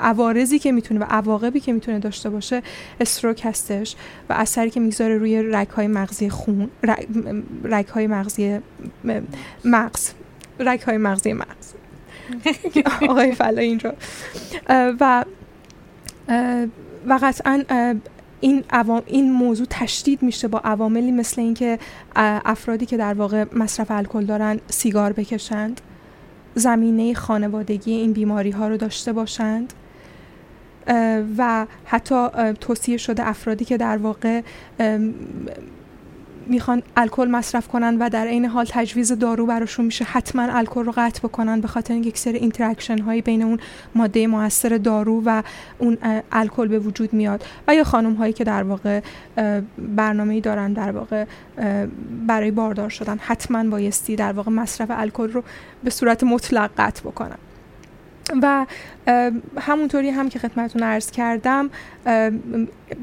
عوارضی 0.00 0.58
که 0.58 0.72
می‌تونه 0.72 1.00
و 1.00 1.04
عواقبی 1.10 1.60
که 1.60 1.72
می‌تونه 1.72 1.98
داشته 1.98 2.30
باشه 2.30 2.62
استروک 3.00 3.42
هستش 3.44 3.96
و 4.28 4.32
اثری 4.32 4.70
که 4.70 4.80
می‌ذاره 4.80 5.18
روی 5.18 5.42
رگ 5.42 5.68
های 5.68 5.86
مغزی 5.86 6.30
خون 6.30 6.70
رگ 7.64 7.86
های 7.86 8.06
مغزی 8.06 8.58
مغز 9.64 10.10
رگ 10.60 10.80
های 10.80 10.96
مغزی 10.96 11.32
مغز. 11.32 11.74
آقای 13.08 13.32
فلا 13.32 13.60
اینجا. 13.62 13.94
و 14.68 15.24
و 17.06 17.18
قطعا 17.22 17.64
این, 18.40 18.64
عوام، 18.70 19.02
این 19.06 19.32
موضوع 19.32 19.66
تشدید 19.70 20.22
میشه 20.22 20.48
با 20.48 20.58
عواملی 20.58 21.10
مثل 21.12 21.40
اینکه 21.40 21.78
افرادی 22.16 22.86
که 22.86 22.96
در 22.96 23.14
واقع 23.14 23.44
مصرف 23.52 23.90
الکل 23.90 24.24
دارن 24.24 24.60
سیگار 24.68 25.12
بکشند. 25.12 25.80
زمینه 26.58 27.14
خانوادگی 27.14 27.92
این 27.92 28.12
بیماری 28.12 28.50
ها 28.50 28.68
رو 28.68 28.76
داشته 28.76 29.12
باشند. 29.12 29.72
و 31.38 31.66
حتی 31.84 32.28
توصیه 32.60 32.96
شده 32.96 33.28
افرادی 33.28 33.64
که 33.64 33.76
در 33.76 33.96
واقع 33.96 34.40
می‌خوان 36.48 36.82
الکل 36.96 37.28
مصرف 37.28 37.68
کنن 37.68 37.96
و 37.98 38.08
در 38.08 38.26
عین 38.26 38.44
حال 38.44 38.66
تجویز 38.68 39.12
دارو 39.12 39.46
براشون 39.46 39.84
میشه. 39.84 40.04
حتما 40.04 40.42
الکل 40.42 40.84
رو 40.84 40.92
قطع 40.96 41.20
بکنن 41.20 41.60
به 41.60 41.68
خاطر 41.68 41.94
اینکه 41.94 42.12
سری 42.14 42.38
interaction 42.38 42.98
هایی 42.98 43.22
بین 43.22 43.42
اون 43.42 43.58
ماده 43.94 44.26
موثر 44.26 44.76
دارو 44.76 45.22
و 45.26 45.42
اون 45.78 45.98
الکل 46.32 46.68
به 46.68 46.78
وجود 46.78 47.12
میاد 47.12 47.44
و 47.68 47.74
یا 47.74 47.84
خانم 47.84 48.14
هایی 48.14 48.32
که 48.32 48.44
در 48.44 48.62
واقع 48.62 49.00
برنامه 49.78 50.40
دارن 50.40 50.72
در 50.72 50.90
واقع 50.90 51.24
برای 52.26 52.50
باردار 52.50 52.88
شدن. 52.88 53.18
حتما 53.18 53.64
بایستی 53.64 54.16
در 54.16 54.32
واقع 54.32 54.50
مصرف 54.50 54.88
الکل 54.90 55.32
رو 55.32 55.42
به 55.84 55.90
صورت 55.90 56.24
مطلق 56.24 56.70
قطع 56.78 57.00
بکنن. 57.00 57.38
و 58.42 58.66
همونطوری 59.58 60.10
هم 60.10 60.28
که 60.28 60.38
خدمتون 60.38 60.82
عرض 60.82 61.10
کردم 61.10 61.70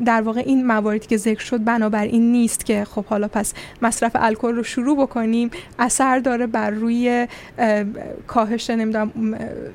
در 0.06 0.22
واقع 0.22 0.44
این 0.46 0.68
مواردی 0.68 1.08
که 1.08 1.18
ذکر 1.18 1.44
شد 1.44 1.64
بنابراین 1.64 2.32
نیست 2.32 2.66
که 2.66 2.86
خب 2.86 3.06
حالا 3.06 3.28
پس 3.28 3.54
مصرف 3.82 4.12
الکل 4.16 4.56
رو 4.56 4.64
شروع 4.64 4.98
بکنیم. 4.98 5.52
اثر 5.80 6.20
داره 6.20 6.48
بر 6.48 6.70
روی 6.70 7.28
کاهش 8.28 8.70
نمی‌دونم 8.70 9.12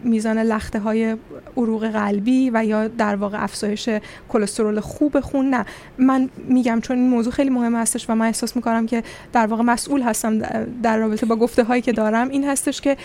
میزان 0.04 0.38
لخته 0.38 0.78
های 0.78 1.16
عروق 1.56 1.88
قلبی 1.88 2.50
و 2.54 2.64
یا 2.64 2.88
در 2.88 3.16
واقع 3.16 3.44
افزایش 3.44 3.88
کلسترول 4.28 4.80
خوب 4.80 5.20
خون. 5.20 5.50
نه 5.50 5.64
من 5.98 6.30
میگم 6.48 6.80
چون 6.80 6.98
این 6.98 7.08
موضوع 7.08 7.32
خیلی 7.32 7.50
مهم 7.50 7.74
هستش 7.74 8.10
و 8.10 8.14
من 8.14 8.26
احساس 8.26 8.56
می‌کنم 8.56 8.86
که 8.86 9.02
در 9.32 9.46
واقع 9.46 9.62
مسئول 9.62 10.02
هستم 10.02 10.38
در 10.82 10.96
رابطه 10.96 11.26
با 11.26 11.36
گفته 11.36 11.64
هایی 11.64 11.82
که 11.82 11.92
دارم 11.92 12.28
این 12.28 12.44
هستش 12.44 12.80
که 12.80 12.96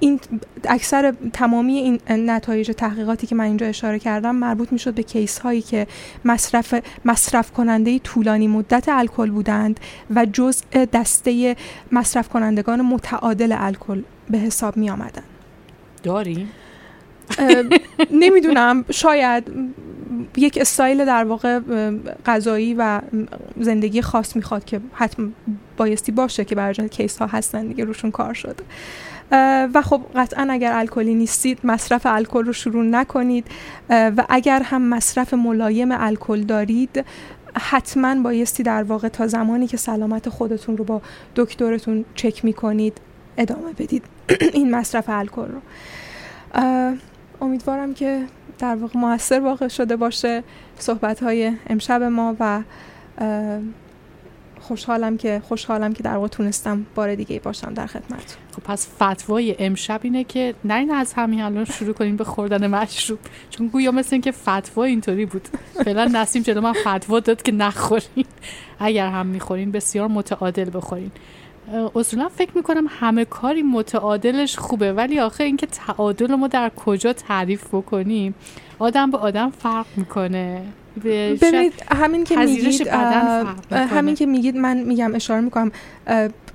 این 0.00 0.20
اکثر 0.64 1.14
تمامی 1.32 1.72
این 1.72 2.00
نتایج 2.30 2.70
تحقیقاتی 2.76 3.26
که 3.26 3.34
من 3.34 3.44
اینجا 3.44 3.66
اشاره 3.66 3.98
کردم 3.98 4.36
مربوط 4.36 4.72
می‌شد 4.72 4.94
به 4.94 5.02
کیس 5.02 5.38
هایی 5.38 5.62
که 5.62 5.86
مصرف 6.24 6.74
مصرف 7.04 7.52
کننده 7.52 7.98
طولانی 7.98 8.48
مدت 8.48 8.88
الکل 8.88 9.30
بودند 9.30 9.80
و 10.14 10.26
جزء 10.32 10.64
دسته 10.92 11.56
مصرف 11.92 12.28
کنندگان 12.28 12.80
متعادل 12.80 13.54
الکل 13.58 14.02
به 14.30 14.38
حساب 14.38 14.76
می 14.76 14.90
آمدن 14.90 15.22
داریم 16.02 16.48
نمی‌دونم. 18.10 18.84
شاید 18.90 19.52
یک 20.36 20.58
استایل 20.60 21.04
در 21.04 21.24
واقع 21.24 21.60
غذایی 22.26 22.74
و 22.74 23.00
زندگی 23.60 24.02
خاص 24.02 24.36
می‌خواد 24.36 24.64
که 24.64 24.80
حتما 24.92 25.28
بایستی 25.76 26.12
باشه 26.12 26.44
که 26.44 26.54
برای 26.54 26.88
کیس 26.88 27.18
ها 27.18 27.26
هستن 27.26 27.66
دیگه 27.66 27.84
روشون 27.84 28.10
کار 28.10 28.34
شده. 28.34 28.64
و 29.74 29.82
خب 29.84 30.00
قطعا 30.14 30.46
اگر 30.50 30.72
الکلی 30.72 31.14
نیستید 31.14 31.58
مصرف 31.64 32.06
الکل 32.06 32.44
رو 32.44 32.52
شروع 32.52 32.84
نکنید. 32.84 33.46
و 33.90 34.24
اگر 34.28 34.62
هم 34.62 34.82
مصرف 34.82 35.34
ملایم 35.34 35.88
الکل 35.92 36.40
دارید 36.40 37.04
حتما 37.54 38.22
بایستی 38.22 38.62
در 38.62 38.82
واقع 38.82 39.08
تا 39.08 39.26
زمانی 39.26 39.66
که 39.66 39.76
سلامت 39.76 40.28
خودتون 40.28 40.76
رو 40.76 40.84
با 40.84 41.02
دکترتون 41.36 42.04
چک 42.14 42.44
می‌کنید 42.44 43.00
ادامه 43.36 43.72
بدید 43.72 44.04
این 44.54 44.70
مصرف 44.70 45.04
الکل 45.08 45.46
رو. 45.48 45.60
امیدوارم 47.40 47.94
که 47.94 48.24
در 48.58 48.76
واقع 48.76 48.98
موثر 48.98 49.40
واقع 49.40 49.68
شده 49.68 49.96
باشه 49.96 50.42
صحبت 50.78 51.22
های 51.22 51.52
امشب 51.66 52.02
ما 52.02 52.36
و 52.40 52.60
خوشحالم 54.68 55.16
که 55.16 55.42
خوشحالم 55.48 55.92
که 55.92 56.02
در 56.02 56.14
واقع 56.14 56.28
تونستم 56.28 56.86
بار 56.94 57.14
دیگه 57.14 57.40
باشم 57.40 57.74
در 57.74 57.86
خدمت 57.86 58.36
خب 58.52 58.62
پس 58.62 58.88
فتوای 59.02 59.56
امشب 59.58 60.00
اینه 60.02 60.24
که 60.24 60.54
نه 60.64 60.94
از 60.94 61.12
همین 61.12 61.40
الان 61.40 61.64
شروع 61.64 61.92
کنیم 61.92 62.16
به 62.16 62.24
خوردن 62.24 62.66
مشروب 62.66 63.18
چون 63.50 63.68
گویا 63.68 63.90
مثل 63.90 64.08
اینکه 64.12 64.32
فتوا 64.32 64.84
اینطوری 64.84 65.26
بود. 65.26 65.48
فعلا 65.84 66.04
نسیم 66.04 66.42
جلو 66.42 66.60
من 66.60 66.72
فتوا 66.72 67.20
داد 67.20 67.42
که 67.42 67.52
نخورین 67.52 68.26
اگر 68.78 69.08
هم 69.08 69.26
می‌خورین 69.26 69.72
بسیار 69.72 70.08
متعادل 70.08 70.70
بخورین. 70.74 71.10
اصولا 71.94 72.28
فکر 72.28 72.50
می‌کنم 72.54 72.84
همه 72.88 73.24
کاری 73.24 73.62
متعادلش 73.62 74.58
خوبه 74.58 74.92
ولی 74.92 75.20
آخه 75.20 75.44
اینکه 75.44 75.66
تعادل 75.66 76.34
ما 76.34 76.48
در 76.48 76.70
کجا 76.76 77.12
تعریف 77.12 77.68
بکنیم؟ 77.74 78.34
آدم 78.78 79.10
به 79.10 79.18
آدم 79.18 79.50
فرق 79.50 79.86
می‌کنه. 79.96 80.62
ببینید 80.98 81.72
همین 81.90 82.24
که 82.24 82.36
میگید 82.36 82.88
همین 83.72 84.14
که 84.14 84.26
میگید 84.26 84.56
من 84.56 84.76
میگم 84.76 85.14
اشاره 85.14 85.40
می‌کنم 85.40 85.72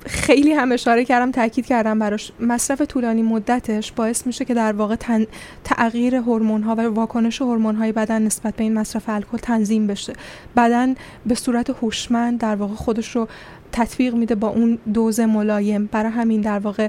خیلی 0.06 0.54
هم 0.54 0.72
اشاره 0.72 1.06
کردم 1.06 1.32
تاکید 1.32 1.66
کردم 1.66 2.00
براش. 2.00 2.32
مصرف 2.40 2.82
طولانی 2.82 3.22
مدتش 3.22 3.92
باعث 3.92 4.28
میشه 4.28 4.46
که 4.46 4.54
در 4.54 4.72
واقع 4.72 4.96
تن... 4.96 5.26
تغییر 5.64 6.16
هورمون 6.16 6.64
ها 6.64 6.76
و 6.76 6.82
واکنش 6.82 7.42
هورمون 7.42 7.76
های 7.76 7.92
بدن 7.92 8.22
نسبت 8.22 8.56
به 8.56 8.64
این 8.64 8.74
مصرف 8.74 9.10
الکل 9.10 9.38
تنظیم 9.38 9.88
بشه. 9.88 10.14
بدن 10.58 10.96
به 11.26 11.36
صورت 11.36 11.70
هوشمند 11.70 12.40
در 12.40 12.56
واقع 12.56 12.76
خودش 12.76 13.16
رو 13.16 13.28
تطبیق 13.74 14.14
میده 14.14 14.36
با 14.36 14.48
اون 14.48 14.80
دوز 14.94 15.20
ملایم. 15.20 15.90
برای 15.92 16.12
همین 16.12 16.42
در 16.42 16.60
واقع 16.60 16.88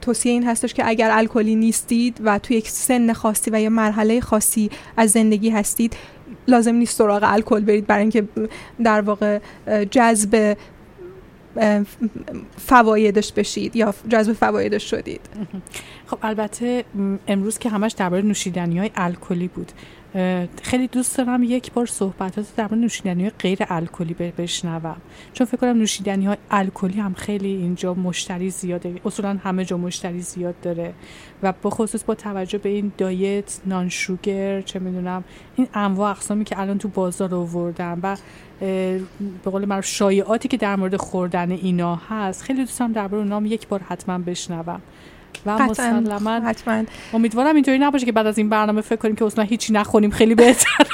توصیه 0.00 0.32
این 0.32 0.44
هستش 0.44 0.74
که 0.74 0.88
اگر 0.88 1.10
الکلی 1.12 1.56
نیستید 1.56 2.20
و 2.24 2.38
توی 2.38 2.56
یک 2.56 2.68
سن 2.68 3.12
خاصی 3.12 3.50
و 3.50 3.60
یا 3.60 3.70
مرحله 3.70 4.20
خاصی 4.20 4.70
از 4.96 5.10
زندگی 5.10 5.50
هستید 5.50 5.96
لازم 6.48 6.74
نیست 6.74 6.98
سراغ 6.98 7.22
الکل 7.26 7.60
برید 7.60 7.86
برای 7.86 8.02
اینکه 8.02 8.28
در 8.82 9.00
واقع 9.00 9.38
جذب 9.90 10.56
فوایدش 12.58 13.32
بشید 13.32 13.76
یا 13.76 13.94
جذب 14.08 14.32
فوایدش 14.32 14.90
شدید. 14.90 15.20
خب 16.10 16.18
البته 16.22 16.84
امروز 17.28 17.58
که 17.58 17.68
همش 17.68 17.92
درباره 17.92 18.22
نوشیدنی 18.22 18.78
های 18.78 18.90
الکلی 18.96 19.48
بود. 19.48 19.72
خیلی 20.62 20.88
دوست 20.92 21.18
دارم 21.18 21.42
یک 21.42 21.72
بار 21.72 21.86
صحبتات 21.86 22.46
در 22.56 22.62
مورد 22.62 22.78
نوشیدنی 22.78 23.30
غیر 23.30 23.58
الکلی 23.68 24.14
بشنوم. 24.14 24.96
چون 25.32 25.46
فکر 25.46 25.56
کنم 25.56 25.76
نوشیدنی 25.76 26.26
های 26.26 26.36
الکلی 26.50 27.00
هم 27.00 27.14
خیلی 27.14 27.48
اینجا 27.48 27.94
مشتری 27.94 28.50
زیاده. 28.50 28.94
اصولا 29.04 29.38
همه 29.44 29.64
جا 29.64 29.76
مشتری 29.76 30.20
زیاد 30.20 30.54
داره. 30.62 30.94
و 31.42 31.52
به 31.62 31.70
خصوص 31.70 32.04
با 32.04 32.14
توجه 32.14 32.58
به 32.58 32.68
این 32.68 32.92
دایت 32.98 33.60
نان 33.66 33.88
شوگر 33.88 34.60
چه 34.60 34.78
می‌دونم 34.78 35.24
این 35.56 35.68
انواع 35.74 36.10
اقسامی 36.10 36.44
که 36.44 36.60
الان 36.60 36.78
تو 36.78 36.88
بازار 36.88 37.34
آوردن 37.34 38.00
و 38.02 38.16
به 39.44 39.50
قول 39.50 39.64
معروف 39.64 39.86
شایعاتی 39.86 40.48
که 40.48 40.56
در 40.56 40.76
مورد 40.76 40.96
خوردن 40.96 41.50
اینا 41.50 42.00
هست 42.08 42.42
خیلی 42.42 42.60
دوستم 42.60 42.92
درباره 42.92 43.22
اونام 43.22 43.46
یک 43.46 43.68
بار 43.68 43.82
حتما 43.82 44.18
بشنوم. 44.18 44.80
و 45.46 45.58
مسلما. 45.58 46.30
حتما. 46.30 46.84
امیدوارم 47.14 47.54
اینطوری 47.54 47.78
نباشه 47.78 48.06
که 48.06 48.12
بعد 48.12 48.26
از 48.26 48.38
این 48.38 48.48
برنامه 48.48 48.80
فکر 48.80 48.96
کنیم 48.96 49.16
که 49.16 49.24
اصلا 49.24 49.44
هیچی 49.44 49.72
نخونیم. 49.72 50.10
خیلی 50.10 50.34
بهتره. 50.34 50.86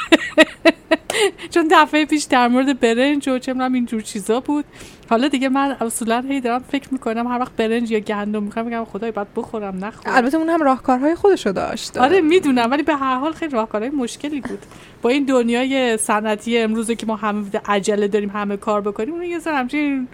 چون 1.54 1.68
دفعه 1.70 2.04
پیش 2.04 2.24
در 2.24 2.48
مورد 2.48 2.80
برنج 2.80 3.28
و 3.28 3.38
چه 3.38 3.60
اینجور 3.60 4.00
چیزا 4.00 4.40
بود. 4.40 4.64
حالا 5.10 5.28
دیگه 5.28 5.48
من 5.48 5.76
اصولا 5.80 6.24
هی 6.28 6.40
دارم 6.40 6.64
فکر 6.72 6.88
می‌کنم 6.92 7.26
هر 7.26 7.38
وقت 7.38 7.56
برنج 7.56 7.90
یا 7.90 7.98
گندم 7.98 8.42
می‌خوام 8.42 8.66
میگم 8.66 8.84
خدای 8.84 9.10
بعد 9.10 9.26
بخورم 9.36 9.84
نخورم. 9.84 10.14
البته 10.14 10.36
اون 10.36 10.48
هم 10.48 10.62
راهکارهای 10.62 11.14
خودشو 11.14 11.52
داشت. 11.52 11.96
آره 11.96 12.20
می‌دونم 12.20 12.70
ولی 12.70 12.82
به 12.82 12.94
هر 12.94 13.18
حال 13.18 13.32
خیلی 13.32 13.52
راهکارهای 13.52 13.90
مشکلی 13.90 14.40
بود. 14.40 14.58
با 15.02 15.10
این 15.10 15.24
دنیای 15.24 15.96
صنعتی 15.96 16.58
امروزه 16.58 16.94
که 16.94 17.06
ما 17.06 17.16
همه 17.16 17.44
عجله 17.66 18.08
داریم 18.08 18.30
همه 18.30 18.56
کار 18.56 18.80
بکنیم 18.80 19.14
اون 19.14 19.22
یه 19.22 19.38
همچین 19.46 20.08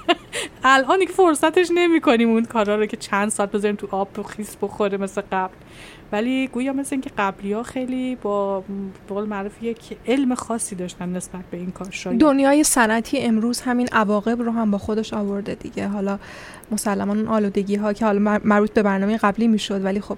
الان 0.64 1.00
که 1.00 1.12
فرصتش 1.12 1.70
نمی‌کنیم 1.74 2.30
اون 2.30 2.44
کارا 2.44 2.76
رو 2.76 2.86
که 2.86 2.96
چند 2.96 3.28
ساعت 3.28 3.52
بذاریم 3.52 3.76
تو 3.76 3.88
آب 3.90 4.22
خیس 4.36 4.56
بخوره 4.62 4.98
مثل 4.98 5.22
قبل. 5.32 5.54
ولی 6.12 6.46
گویا 6.46 6.72
مثل 6.72 6.88
اینکه 6.92 7.10
قبلی 7.18 7.52
ها 7.52 7.62
خیلی 7.62 8.14
با 8.14 8.64
قول 9.08 9.24
معروف 9.24 9.62
یک 9.62 9.96
علم 10.06 10.34
خاصی 10.34 10.76
داشتن 10.76 11.12
نسبت 11.12 11.44
به 11.50 11.56
این 11.56 11.70
کار 11.70 11.90
شاید. 11.90 12.20
دنیای 12.20 12.64
صنعتی 12.64 13.20
امروز 13.20 13.60
همین 13.60 13.88
عواقب 13.92 14.42
رو 14.42 14.50
هم 14.52 14.70
با 14.70 14.78
خودش 14.78 15.14
آورده 15.14 15.54
دیگه. 15.54 15.88
حالا 15.88 16.18
مسلما 16.70 17.12
اون 17.12 17.28
آلودگی 17.28 17.76
ها 17.76 17.92
که 17.92 18.04
حالا 18.04 18.40
مربوط 18.44 18.72
به 18.72 18.82
برنامه 18.82 19.16
قبلی 19.16 19.48
می‌شد 19.48 19.84
ولی 19.84 20.00
خب 20.00 20.16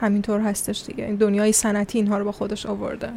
همینطور 0.00 0.40
هستش 0.40 0.84
دیگه. 0.86 1.16
دنیای 1.20 1.52
صنعتی 1.52 1.98
اینها 1.98 2.18
رو 2.18 2.24
با 2.24 2.32
خودش 2.32 2.66
آورده. 2.66 3.10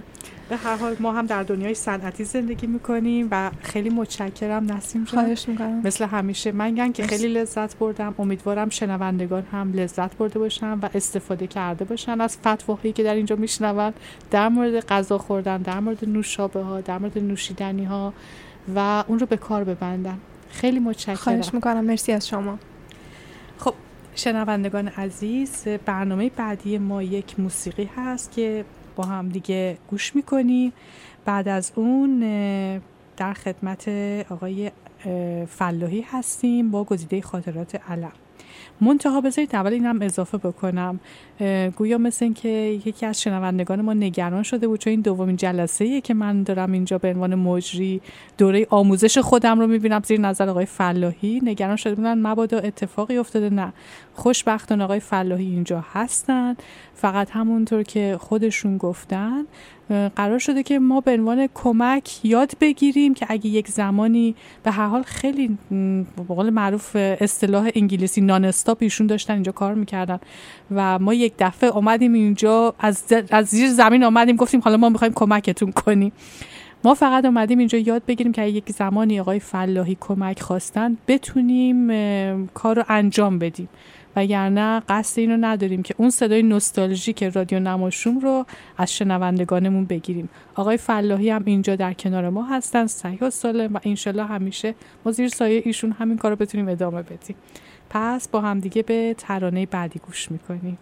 به 0.50 0.58
هر 0.58 0.76
حال 0.76 0.96
ما 1.00 1.12
هم 1.12 1.26
در 1.26 1.44
دنیای 1.44 1.74
صنعتی 1.74 2.24
زندگی 2.24 2.68
می‌کنیم 2.68 3.28
و 3.32 3.52
خیلی 3.62 3.90
متشکرم 3.90 4.72
نسیم 4.72 5.04
جان. 5.04 5.24
خواهش 5.24 5.48
می‌کنم. 5.48 5.82
مثل 5.84 6.06
همیشه 6.06 6.52
من 6.52 6.76
گن 6.76 6.92
که 6.92 7.08
خیلی 7.08 7.28
لذت 7.28 7.78
بردم. 7.78 8.16
امیدوارم 8.20 8.70
شنوندگان 8.70 9.44
هم 9.52 9.74
لذت 9.74 10.18
برده 10.18 10.40
باشن 10.40 10.74
و 10.74 10.90
استفاده 10.94 11.48
کرده 11.48 11.86
باشن 11.86 12.22
از 12.22 12.38
فتواهایی 12.38 12.94
که 12.94 13.04
در 13.04 13.16
اینجا 13.16 13.36
میشنون 13.36 13.94
در 14.32 14.50
مورد 14.50 14.86
غذا 14.86 15.18
خوردن 15.18 15.58
در 15.58 15.80
مورد 15.80 16.10
نوشابه 16.10 16.62
ها 16.62 16.82
در 16.82 16.98
مورد 16.98 17.18
نوشیدنی 17.18 17.86
ها 17.86 18.14
و 18.76 19.04
اون 19.08 19.20
رو 19.20 19.26
به 19.26 19.38
کار 19.38 19.64
ببندن. 19.64 20.18
خیلی 20.50 20.80
متشکرم. 20.80 21.16
خواهش 21.16 21.54
می‌کنم. 21.54 21.86
مرسی 21.86 22.12
از 22.12 22.28
شما. 22.28 22.60
شنوندگان 24.16 24.88
عزیز 24.88 25.68
برنامه 25.68 26.30
بعدی 26.30 26.78
ما 26.78 27.04
یک 27.04 27.40
موسیقی 27.40 27.90
هست 27.96 28.32
که 28.32 28.66
با 28.96 29.04
هم 29.04 29.30
دیگه 29.30 29.78
گوش 29.90 30.16
می‌کنیم. 30.16 30.74
بعد 31.26 31.48
از 31.48 31.72
اون 31.76 32.20
در 33.18 33.34
خدمت 33.34 33.88
آقای 34.30 34.72
فلاحی 35.48 36.02
هستیم 36.02 36.72
با 36.72 36.84
گزیده 36.84 37.22
خاطرات 37.22 37.76
علم. 37.90 38.12
منتها 38.82 39.22
بذارید 39.22 39.56
اول 39.56 39.74
اینم 39.74 40.02
اضافه 40.02 40.38
بکنم. 40.38 41.00
گویا 41.76 41.98
مثل 41.98 42.26
این 42.26 42.34
که 42.34 42.50
یکی 42.86 43.06
از 43.06 43.22
شنوندگان 43.22 43.82
ما 43.82 43.94
نگران 43.94 44.44
شده 44.44 44.68
بود 44.68 44.80
چون 44.80 44.92
این 44.92 45.02
دومین 45.02 45.36
جلسه 45.36 46.02
که 46.02 46.14
من 46.14 46.44
دارم 46.44 46.72
اینجا 46.72 46.98
به 46.98 47.10
عنوان 47.10 47.36
مجری 47.36 48.02
دوره 48.38 48.68
آموزش 48.70 49.18
خودم 49.18 49.60
رو 49.60 49.68
می‌بینم 49.68 50.02
زیر 50.06 50.20
نظر 50.20 50.50
آقای 50.50 50.66
فلاحی. 50.66 51.40
نگران 51.44 51.76
شده 51.76 51.96
بودن 51.96 52.28
مبادا 52.28 52.58
اتفاقی 52.58 53.18
افتاده. 53.18 53.50
نه 53.50 53.74
خوشبختانه 54.14 54.84
آقای 54.84 55.00
فلاحی 55.00 55.46
اینجا 55.46 55.86
هستن. 55.94 56.56
فقط 56.96 57.32
همونطور 57.32 57.84
که 57.84 58.18
خودشون 58.20 58.78
گفتن 58.78 59.46
قرار 60.16 60.40
شده 60.40 60.64
که 60.64 60.80
ما 60.80 61.02
به 61.02 61.12
عنوان 61.12 61.50
کمک 61.54 62.26
یاد 62.26 62.52
بگیریم 62.62 63.14
که 63.14 63.26
اگه 63.30 63.48
یک 63.48 63.68
زمانی 63.68 64.36
به 64.64 64.72
هر 64.72 64.88
حال 64.88 65.04
خیلی 65.04 65.58
به 66.18 66.24
قول 66.28 66.50
معروف 66.50 66.96
اصطلاح 66.96 67.70
انگلیسی 67.76 68.22
نان 68.22 68.46
استاپ 68.46 68.78
ایشون 68.82 69.08
داشتن 69.08 69.34
اینجا 69.34 69.52
کار 69.52 69.74
می‌کردن 69.74 70.20
و 70.72 71.00
ما 71.00 71.14
یک 71.14 71.34
دفعه 71.40 71.70
اومدیم 71.70 72.14
اینجا 72.14 72.76
از, 72.80 73.04
از 73.32 73.46
زیر 73.46 73.70
زمین 73.70 74.04
اومدیم 74.04 74.36
گفتیم 74.36 74.60
حالا 74.60 74.78
ما 74.78 74.90
می‌خوایم 74.90 75.14
کمکتون 75.14 75.72
کنیم. 75.72 76.12
ما 76.84 76.94
فقط 76.94 77.26
اومدیم 77.26 77.58
اینجا 77.58 77.78
یاد 77.78 78.06
بگیریم 78.08 78.32
که 78.32 78.42
یک 78.44 78.70
زمانی 78.70 79.20
آقای 79.20 79.40
فلاحی 79.40 79.98
کمک 80.00 80.42
خواستن 80.42 80.98
بتونیم 81.08 81.88
کار 82.48 82.76
رو 82.76 82.84
انجام 82.88 83.40
بدیم. 83.40 83.70
وگرنه 84.16 84.80
قصد 84.90 85.20
اینو 85.20 85.38
نداریم 85.38 85.84
که 85.84 85.96
اون 85.98 86.10
صدای 86.10 86.44
نوستالژیک 86.44 87.24
رادیو 87.24 87.60
نماشوم 87.60 88.20
رو 88.20 88.46
از 88.78 88.94
شنوندگانمون 88.94 89.86
بگیریم. 89.86 90.30
آقای 90.56 90.78
فلاحی 90.78 91.30
هم 91.30 91.44
اینجا 91.46 91.76
در 91.76 91.94
کنار 91.94 92.30
ما 92.30 92.44
هستن 92.44 92.88
صحیح 92.88 93.20
و 93.22 93.30
سالم 93.30 93.74
و 93.74 93.80
انشالله 93.84 94.26
همیشه 94.26 94.76
ما 95.06 95.12
زیر 95.12 95.28
سایه 95.28 95.62
ایشون 95.66 95.92
همین 95.92 96.18
کار 96.18 96.32
رو 96.32 96.38
بتونیم 96.38 96.68
ادامه 96.68 97.02
بدیم. 97.02 97.36
پس 97.90 98.28
با 98.28 98.42
همدیگه 98.42 98.84
به 98.84 99.16
ترانه 99.18 99.66
بعدی 99.66 100.00
گوش 100.00 100.32
می‌کنیم. 100.32 100.78